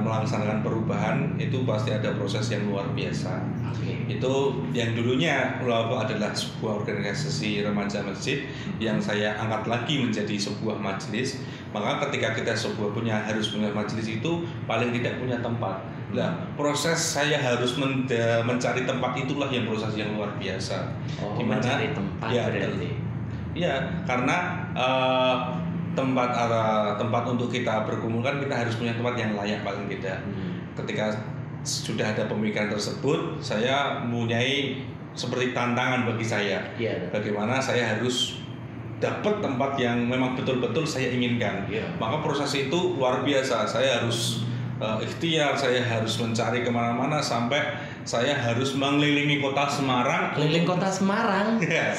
[0.00, 3.42] melaksanakan perubahan itu pasti ada proses yang luar biasa.
[3.74, 4.06] Oke.
[4.06, 8.46] Itu yang dulunya Ulama adalah sebuah organisasi remaja masjid
[8.78, 11.42] yang saya angkat lagi menjadi sebuah majelis.
[11.74, 15.82] Maka ketika kita sebuah punya harus punya majelis itu paling tidak punya tempat.
[16.14, 18.06] Nah, proses saya harus men-
[18.46, 20.94] mencari tempat itulah yang proses yang luar biasa.
[21.18, 22.90] Oh, Dimana- mencari tempat Ya, berarti.
[23.54, 23.74] Iya,
[24.06, 24.38] karena
[24.74, 25.34] eh,
[25.94, 30.18] tempat ara- tempat untuk kita berkumpul kan kita harus punya tempat yang layak paling tidak
[30.22, 30.60] Hmm.
[30.74, 31.14] ketika
[31.64, 34.84] sudah ada pemikiran tersebut, saya mempunyai
[35.16, 36.60] seperti tantangan bagi saya.
[36.76, 37.08] Iya.
[37.08, 38.44] Bagaimana saya harus
[39.00, 41.64] dapat tempat yang memang betul-betul saya inginkan.
[41.64, 41.88] Iya.
[41.96, 43.64] Maka proses itu luar biasa.
[43.64, 44.44] Saya harus
[44.76, 47.62] eh, ikhtiar, saya harus mencari ke mana-mana sampai
[48.04, 50.34] saya harus mengelilingi kota Semarang.
[50.36, 51.56] Keliling kota Semarang.
[51.62, 51.94] Ya,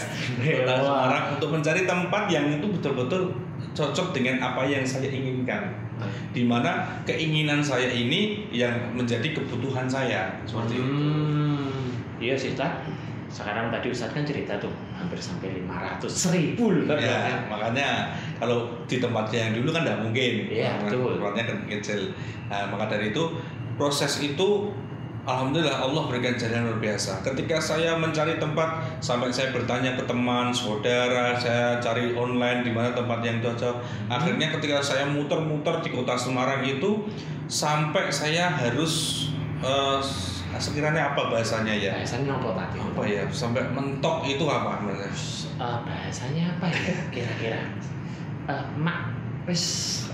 [0.62, 0.77] kota Wah.
[0.84, 3.34] Semarang untuk mencari tempat yang itu betul-betul
[3.76, 5.76] cocok dengan apa yang saya inginkan
[6.32, 10.84] di mana keinginan saya ini yang menjadi kebutuhan saya seperti itu.
[10.84, 11.68] Hmm,
[12.20, 12.84] iya sih tak.
[13.32, 19.04] Sekarang tadi Ustadz kan cerita tuh hampir sampai 500 seribu loh Ya, makanya kalau di
[19.04, 21.20] tempatnya yang dulu kan tidak mungkin, Iya, betul.
[21.20, 22.02] tempatnya kan kecil.
[22.48, 23.24] Nah, maka dari itu
[23.76, 24.72] proses itu
[25.26, 27.26] Alhamdulillah Allah berikan jalan luar biasa.
[27.26, 32.94] Ketika saya mencari tempat sampai saya bertanya ke teman, saudara, saya cari online di mana
[32.94, 33.82] tempat yang cocok.
[34.06, 37.10] Akhirnya ketika saya muter-muter di kota Semarang itu
[37.50, 39.26] sampai saya harus
[39.66, 39.98] eh,
[40.62, 41.98] sekiranya apa bahasanya ya?
[41.98, 42.78] Bahasanya apa tadi?
[42.86, 43.24] Apa ya?
[43.34, 44.78] Sampai mentok itu apa?
[44.94, 47.74] Eh, bahasanya apa ya kira-kira?
[48.46, 49.10] Eh, mak,
[49.50, 50.05] wes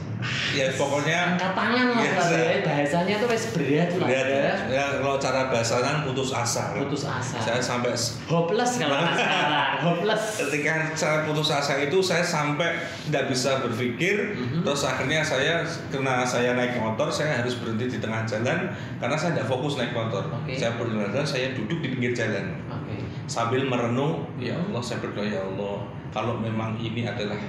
[0.51, 2.59] Ya pokoknya angkat tangan lah saya- ya.
[2.61, 4.07] Bahasanya tuh wes berat lah.
[4.07, 4.21] Ya.
[4.67, 6.75] ya, kalau cara bahasanya putus asa.
[6.75, 7.39] Putus asa.
[7.39, 7.95] Saya sampai
[8.27, 9.79] Hopeless kalau salah.
[9.87, 10.23] Hopeless.
[10.37, 12.75] ketika saya putus asa itu saya sampai
[13.07, 14.61] tidak bisa berpikir Mhm.
[14.61, 19.33] terus akhirnya saya karena saya naik motor saya harus berhenti di tengah jalan karena saya
[19.33, 20.53] tidak fokus naik motor Oke.
[20.53, 23.01] saya berjalan saya duduk di pinggir jalan Oke.
[23.25, 27.39] sambil merenung ya Allah saya berdoa ya Allah kalau memang ini adalah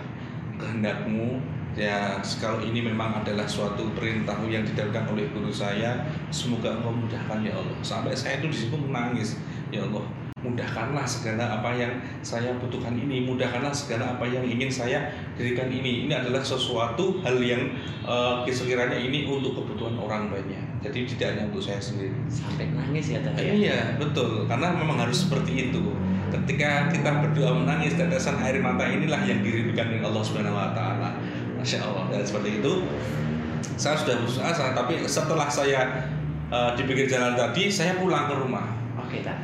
[0.56, 1.40] kehendakmu
[1.72, 6.04] ya kalau ini memang adalah suatu perintahmu yang didapatkan oleh guru saya.
[6.28, 7.76] Semoga engkau mudahkan ya Allah.
[7.80, 9.40] Sampai saya itu di situ menangis.
[9.72, 10.04] Ya Allah
[10.42, 13.24] mudahkanlah segala apa yang saya butuhkan ini.
[13.24, 15.08] Mudahkanlah segala apa yang ingin saya
[15.38, 16.06] dirikan ini.
[16.06, 17.72] Ini adalah sesuatu hal yang
[18.04, 20.61] eh, sekiranya ini untuk kebutuhan orang banyak.
[20.82, 22.12] Jadi tidak hanya untuk saya sendiri.
[22.26, 23.52] Sampai nangis ya tadi ya.
[23.54, 24.50] Iya betul.
[24.50, 25.94] Karena memang harus seperti itu.
[26.32, 31.01] Ketika kita berdoa menangis tetesan air mata inilah yang dirindukan oleh Allah Subhanahu Wa Taala.
[31.62, 32.72] Masya Allah dan seperti itu
[33.79, 35.81] saya sudah putus asa tapi setelah saya
[36.50, 38.67] eh, di pinggir jalan tadi saya pulang ke rumah.
[38.98, 39.38] Oke, tak.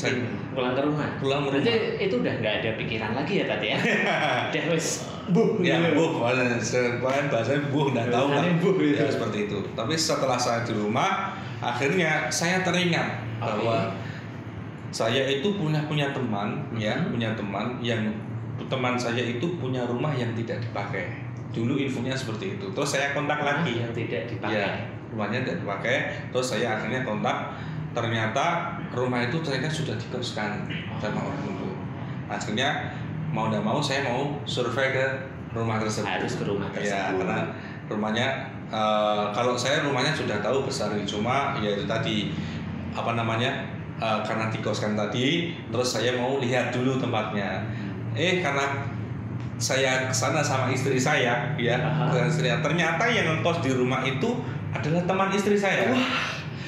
[0.00, 0.16] Saya
[0.56, 1.06] Pulang ke rumah.
[1.20, 1.62] pulang ke rumah.
[1.62, 3.78] Berarti itu udah nggak ada pikiran lagi ya tadi ya?
[4.48, 4.86] udah wes
[5.30, 5.60] buh.
[5.62, 8.42] Ya, buh, kemarin bahasanya buh, nggak tahu lah.
[8.58, 8.96] Buh, gitu.
[8.98, 9.58] Ya, seperti itu.
[9.76, 13.94] Tapi setelah saya di rumah, akhirnya saya teringat bahwa
[14.90, 17.14] saya itu punya punya teman, ya, Mhm.
[17.14, 18.02] punya teman yang
[18.66, 21.29] teman saya itu punya rumah yang tidak dipakai.
[21.50, 22.66] Dulu infonya seperti itu.
[22.70, 23.82] Terus saya kontak lagi.
[23.82, 24.54] yang tidak dipakai.
[24.56, 24.70] Ya,
[25.10, 25.96] rumahnya tidak dipakai.
[26.30, 27.58] Terus saya akhirnya kontak.
[27.90, 30.70] Ternyata rumah itu ternyata sudah dikoskan
[31.02, 31.68] sama orang itu.
[32.30, 32.94] Akhirnya
[33.30, 35.06] mau tidak mau saya mau survei ke
[35.50, 36.06] rumah tersebut.
[36.06, 36.78] Harus ke rumah Ya,
[37.10, 37.26] tersebut.
[37.26, 37.38] karena
[37.90, 38.26] rumahnya
[38.70, 42.30] eh, kalau saya rumahnya sudah tahu besar cuma ya itu tadi
[42.94, 43.66] apa namanya
[43.98, 47.66] eh, karena dikoskan tadi terus saya mau lihat dulu tempatnya
[48.14, 48.89] eh karena
[49.60, 51.76] saya ke sana sama istri saya ya.
[52.08, 54.40] Dengan istri ternyata yang ngekos di rumah itu
[54.72, 55.92] adalah teman istri saya.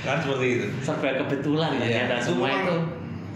[0.02, 0.66] Kan seperti itu.
[0.82, 2.76] Serba kebetulan Iya, ternyata semua itu.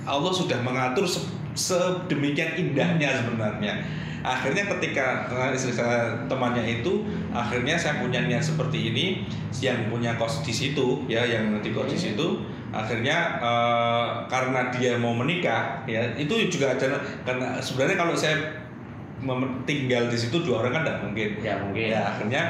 [0.05, 1.27] Allah sudah mengatur se-
[1.57, 3.81] sedemikian indahnya sebenarnya.
[4.21, 9.23] Akhirnya ketika istri saya temannya itu, akhirnya saya punya niat seperti ini,
[9.63, 12.07] yang punya kos di situ, ya, yang nanti kos di Hmm.
[12.11, 12.27] situ,
[12.75, 16.75] akhirnya eh, karena dia mau menikah, ya, itu juga
[17.23, 18.35] karena sebenarnya kalau saya
[19.67, 21.31] tinggal di situ dua orang kan tidak mungkin.
[21.43, 21.87] Ya mungkin.
[21.91, 22.43] Ya, akhirnya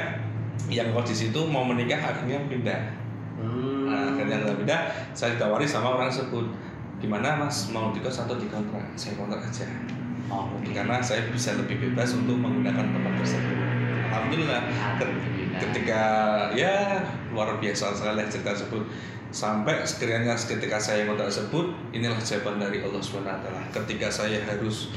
[0.67, 2.81] yang kos di situ mau menikah akhirnya pindah.
[3.37, 3.87] Hmm.
[3.87, 4.77] Nah, akhirnya nggak beda,
[5.15, 6.45] saya ditawari sama orang tersebut.
[6.97, 8.83] Gimana mas, mau di kos atau di kontrak?
[8.97, 9.65] Saya kontrak aja.
[10.27, 10.69] Oh, oke.
[10.75, 13.57] Karena saya bisa lebih bebas untuk menggunakan tempat tersebut.
[14.11, 14.61] Alhamdulillah.
[15.57, 16.03] ketika
[16.53, 17.01] ya
[17.33, 18.85] luar biasa sekali cerita tersebut.
[19.27, 23.47] Sampai sekiranya ketika saya kontrak tersebut, inilah jawaban dari Allah SWT.
[23.75, 24.93] Ketika saya harus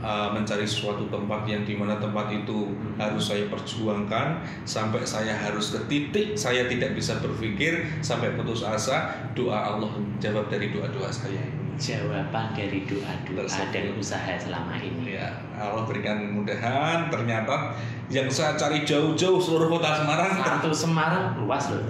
[0.00, 5.72] uh, mencari suatu tempat yang di mana tempat itu harus saya perjuangkan sampai saya harus
[5.76, 11.40] ke titik saya tidak bisa berpikir sampai putus asa doa Allah jawab dari doa-doa saya
[11.40, 15.16] ini jawaban dari doa-doa dan usaha selama ini.
[15.16, 17.72] ya Allah berikan mudahan ternyata
[18.12, 21.80] yang saya cari jauh-jauh seluruh kota Semarang Satu Semarang luas loh.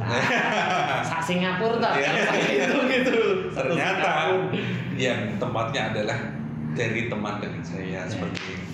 [1.10, 1.92] Sak Singapura tak?
[1.98, 2.10] Iya.
[2.62, 3.16] itu gitu.
[3.50, 4.94] Satu ternyata Singapura.
[4.94, 6.18] yang tempatnya adalah
[6.74, 8.66] dari teman dengan saya seperti ini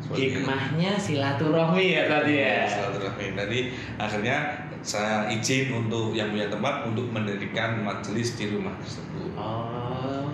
[0.00, 0.30] Seperti ini.
[0.38, 2.62] Hikmahnya silaturahmi ya tadi ya.
[2.70, 3.26] Silaturahmi.
[3.34, 3.58] Jadi
[3.98, 4.36] akhirnya
[4.86, 9.34] saya izin untuk yang punya tempat untuk mendirikan majelis di rumah tersebut.
[9.34, 10.30] Oh,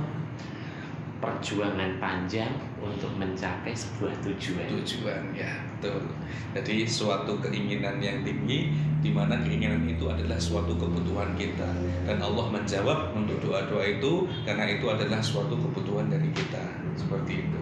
[1.25, 4.69] perjuangan panjang untuk mencapai sebuah tujuan.
[4.69, 6.05] Tujuan ya, betul.
[6.53, 11.71] Jadi suatu keinginan yang tinggi di mana keinginan itu adalah suatu kebutuhan kita
[12.05, 16.82] dan Allah menjawab untuk doa-doa itu karena itu adalah suatu kebutuhan dari kita.
[16.95, 17.59] Seperti itu.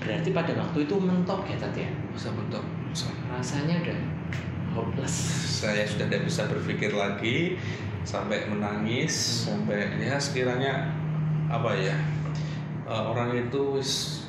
[0.00, 1.92] Berarti pada waktu itu mentok ya tadi ya.
[2.12, 2.62] Bisa betul.
[2.88, 3.08] Bisa.
[3.28, 3.98] Rasanya udah
[4.74, 5.14] hopeless.
[5.62, 7.54] saya sudah tidak bisa berpikir lagi
[8.02, 10.90] sampai menangis sampai ya sekiranya
[11.46, 11.94] apa ya
[12.84, 13.78] eh, orang itu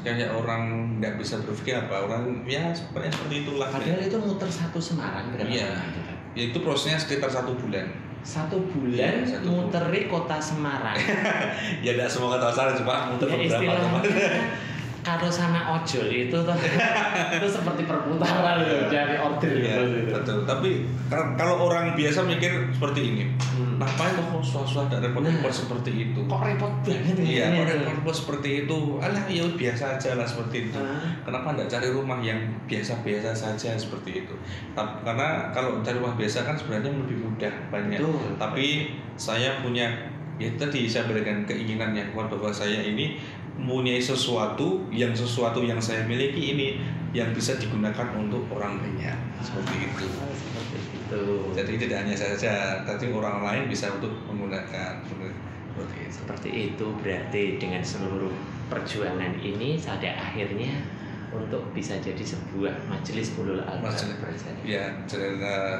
[0.05, 4.77] kayak orang nggak bisa berpikir apa orang ya sebenarnya seperti itulah Padahal itu muter satu
[4.77, 5.65] Semarang berapa Iya.
[5.81, 6.15] itu, Pak?
[6.37, 7.89] Ya, itu prosesnya sekitar satu bulan
[8.25, 9.69] Satu bulan Iya, satu bulan.
[9.69, 10.97] muteri kota Semarang.
[11.85, 14.01] ya tidak semua kata saya cuma muter ya beberapa
[15.05, 16.57] kalau sana ojol itu tuh
[17.37, 20.09] itu seperti perputaran loh dari order Iya, gitu.
[20.11, 20.69] betul tapi
[21.05, 23.23] kal- kalau orang biasa mikir seperti ini.
[23.75, 25.53] Ngapain kok susah-susah ada repot-repot Nah.
[25.53, 27.87] seperti itu Kok repot banget Iya, ini kalau tuh.
[27.91, 30.79] repot seperti itu, alah ya biasa aja lah seperti itu.
[30.79, 31.03] Ah.
[31.21, 34.35] Kenapa nggak cari rumah yang biasa-biasa saja seperti itu?
[34.75, 37.99] Karena kalau cari rumah biasa kan sebenarnya lebih mudah banyak.
[37.99, 38.35] Betul.
[38.35, 38.65] Tapi
[39.15, 39.87] saya punya
[40.35, 43.15] ya tadi saya berikan keinginan yang kuat bahwa saya ini
[43.55, 46.67] mempunyai sesuatu yang sesuatu yang saya miliki ini
[47.15, 50.03] yang bisa digunakan untuk orang banyak seperti itu.
[50.11, 50.75] Seperti
[51.05, 51.25] itu.
[51.53, 52.53] Jadi tidak hanya saya saja,
[52.83, 56.11] tapi orang lain bisa untuk menggunakan seperti itu.
[56.11, 58.33] Seperti itu berarti dengan seluruh
[58.67, 60.73] perjuangan ini pada akhirnya
[61.35, 63.91] untuk bisa jadi sebuah majelis ulul albab
[64.63, 65.75] ya jadi,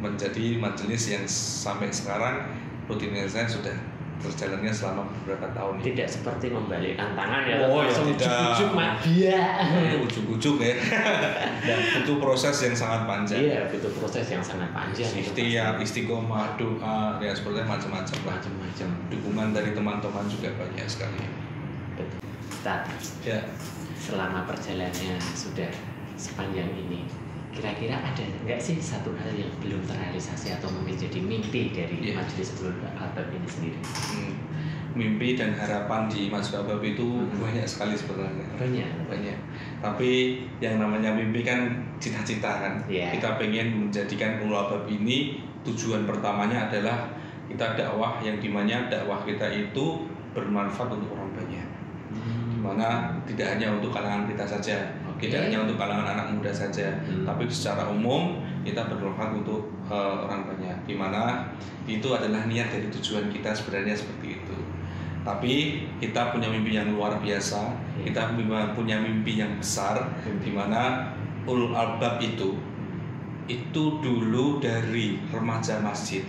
[0.00, 2.48] menjadi majelis yang sampai sekarang
[2.88, 3.76] rutinitasnya sudah
[4.24, 5.84] terjalannya selama beberapa tahun ini.
[5.92, 8.24] Tidak seperti membalikkan tangan ya, Oh, ya, langsung tidak.
[8.24, 9.40] ujuk-ujuk magia.
[10.00, 10.74] Ujuk-ujuk ya,
[11.68, 13.38] dan butuh proses yang sangat panjang.
[13.40, 15.84] Iya, butuh proses yang sangat panjang Ikhtiar, pasti.
[16.00, 18.34] istiqomah, doa, ya seperti macam-macam lah.
[18.34, 18.88] macam-macam.
[19.08, 21.20] Dukungan dari teman-teman juga banyak sekali.
[21.94, 22.18] Betul.
[22.48, 23.40] Ustaz, Ya,
[23.94, 25.68] selama perjalanannya sudah
[26.14, 27.04] sepanjang ini,
[27.54, 32.18] kira-kira ada nggak sih satu hal yang belum terrealisasi atau mungkin jadi mimpi dari Iya.
[32.18, 33.78] majelis ulul albab ini sendiri?
[33.78, 34.34] hmm,
[34.94, 37.38] mimpi dan harapan di Mas Babab itu Hmm.
[37.38, 38.46] banyak sekali sebenarnya.
[38.58, 38.90] Banyak.
[39.06, 39.38] banyak
[39.78, 40.10] tapi
[40.58, 43.14] yang namanya mimpi kan cita-cita kan Iya.
[43.14, 47.06] kita pengen menjadikan ulabab ini tujuan pertamanya adalah
[47.46, 51.66] kita dakwah yang di mana dakwah kita itu bermanfaat untuk orang banyak
[52.50, 54.76] di mana tidak hanya untuk kalangan kita saja.
[55.28, 57.24] Tidak hanya untuk kalangan anak muda saja Hmm.
[57.24, 61.52] tapi secara umum kita bermanfaat untuk eh, orang banyak di mana
[61.84, 64.56] itu adalah niat dari tujuan kita sebenarnya seperti itu
[65.24, 67.72] Tapi kita punya mimpi yang luar biasa.
[67.96, 68.12] Iya.
[68.12, 68.36] Kita
[68.76, 70.04] punya- mimpi yang besar
[70.44, 71.16] di mana
[71.48, 72.60] ulul albab itu
[73.48, 76.28] itu dulu dari remaja masjid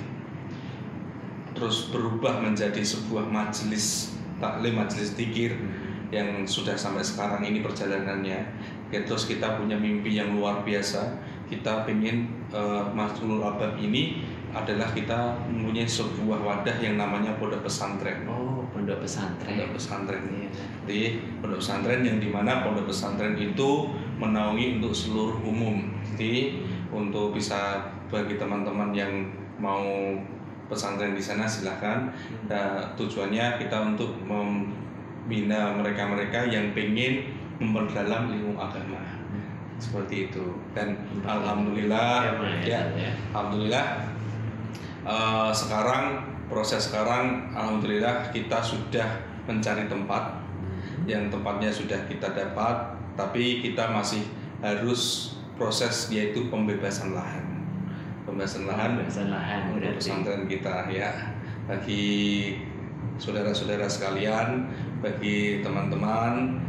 [1.55, 5.55] terus berubah menjadi sebuah majelis taklim majelis dikir
[6.11, 8.43] yang sudah sampai sekarang ini perjalanannya Ya,
[8.91, 11.21] terus kita punya mimpi yang luar biasa.
[11.45, 14.25] Kita ingin uh, Masjidul Albab ini
[14.55, 18.23] adalah kita mempunyai sebuah wadah yang namanya pondok pesantren.
[18.23, 19.51] Oh, pondok pesantren.
[19.51, 20.23] pondok pesantren.
[20.31, 20.49] Iya.
[20.87, 21.05] jadi
[21.43, 25.91] pondok pesantren yang di mana pondok pesantren itu menaungi untuk seluruh umum.
[26.15, 29.27] Jadi untuk bisa bagi teman-teman yang
[29.59, 30.15] mau
[30.71, 32.09] pesantren di sana silahkan
[32.47, 39.01] Nah, tujuannya kita untuk membina mereka-mereka yang pengen memperdalam ilmu agama.
[39.75, 40.55] Seperti itu.
[40.71, 43.11] Dan alhamdulillah ya ya.
[43.35, 43.85] alhamdulillah
[45.03, 46.03] eh, sekarang
[46.47, 50.41] proses sekarang alhamdulillah kita sudah mencari tempat.
[51.05, 54.25] Yang tempatnya sudah kita dapat tapi kita masih
[54.59, 57.45] harus proses yaitu pembebasan lahan.
[58.25, 58.99] Pembebasan lahan.
[58.99, 61.35] Pembebasan lahan untuk pesantren kita ya.
[61.65, 62.05] Bagi
[63.15, 64.67] saudara-saudara sekalian
[64.99, 66.59] bagi teman-teman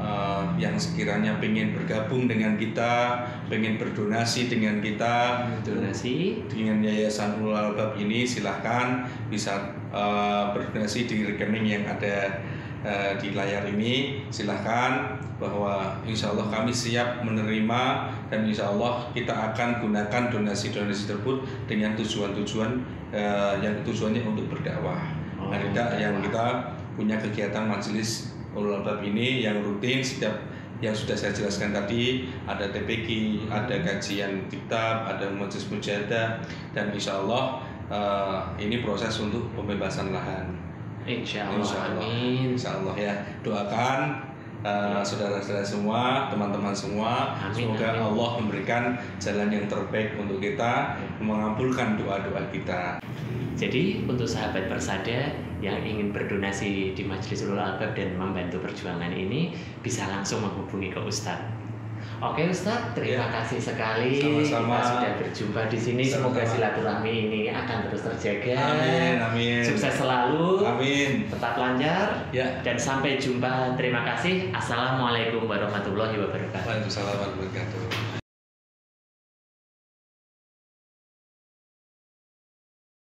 [0.00, 7.52] eh, yang sekiranya pengen bergabung dengan kita pengen berdonasi dengan kita Donasi dengan Yayasan Ulul
[7.52, 12.40] Albab ini silahkan bisa eh, berdonasi di rekening yang ada
[12.84, 14.24] eh, di layar ini.
[14.32, 17.82] Silahkan bahwa insya Allah kami siap menerima
[18.28, 22.70] dan insya Allah kita akan gunakan donasi-donasi tersebut dengan tujuan-tujuan
[23.10, 25.00] eh, yang tujuannya untuk berdakwah.
[25.40, 30.34] Oh, ada yang kita punya kegiatan majelis Ulul Albab ini yang rutin setiap
[30.80, 33.08] yang sudah saya jelaskan tadi ada TPQ,
[33.52, 36.40] ada kajian kitab, ada majelis mujahadah
[36.72, 37.60] dan insya Allah
[37.92, 40.56] eh, ini proses untuk pembebasan lahan.
[41.04, 42.00] Insya Allah, Insya Allah.
[42.00, 43.12] amin Insya Allah ya
[43.44, 43.98] doakan
[44.64, 46.00] eh, saudara-saudara semua,
[46.32, 48.02] teman-teman semua, Amin, semoga amin.
[48.08, 48.82] Allah memberikan
[49.20, 52.98] jalan yang terbaik untuk kita, mengabulkan doa-doa kita.
[53.54, 59.52] Jadi untuk sahabat Persada yang ingin berdonasi di Majelis Ulul Albab dan membantu perjuangan ini
[59.84, 61.60] bisa langsung menghubungi ke Ustadz.
[62.20, 63.32] Oke Ustadz, terima Ya.
[63.40, 64.16] kasih sekali
[64.48, 64.76] Sama-sama.
[64.76, 66.02] kita sudah berjumpa di sini.
[66.04, 66.52] Semoga Sama-sama.
[66.52, 68.56] silaturahmi ini akan terus terjaga.
[68.56, 69.60] Amin, amin.
[69.60, 70.64] Sukses selalu.
[70.64, 71.28] Amin.
[71.28, 72.60] Tetap lancar Ya.
[72.60, 73.76] dan sampai jumpa.
[73.76, 74.48] Terima kasih.
[74.52, 76.64] Assalamualaikum warahmatullahi wabarakatuh.
[76.64, 78.09] Waalaikumsalam warahmatullahi wabarakatuh.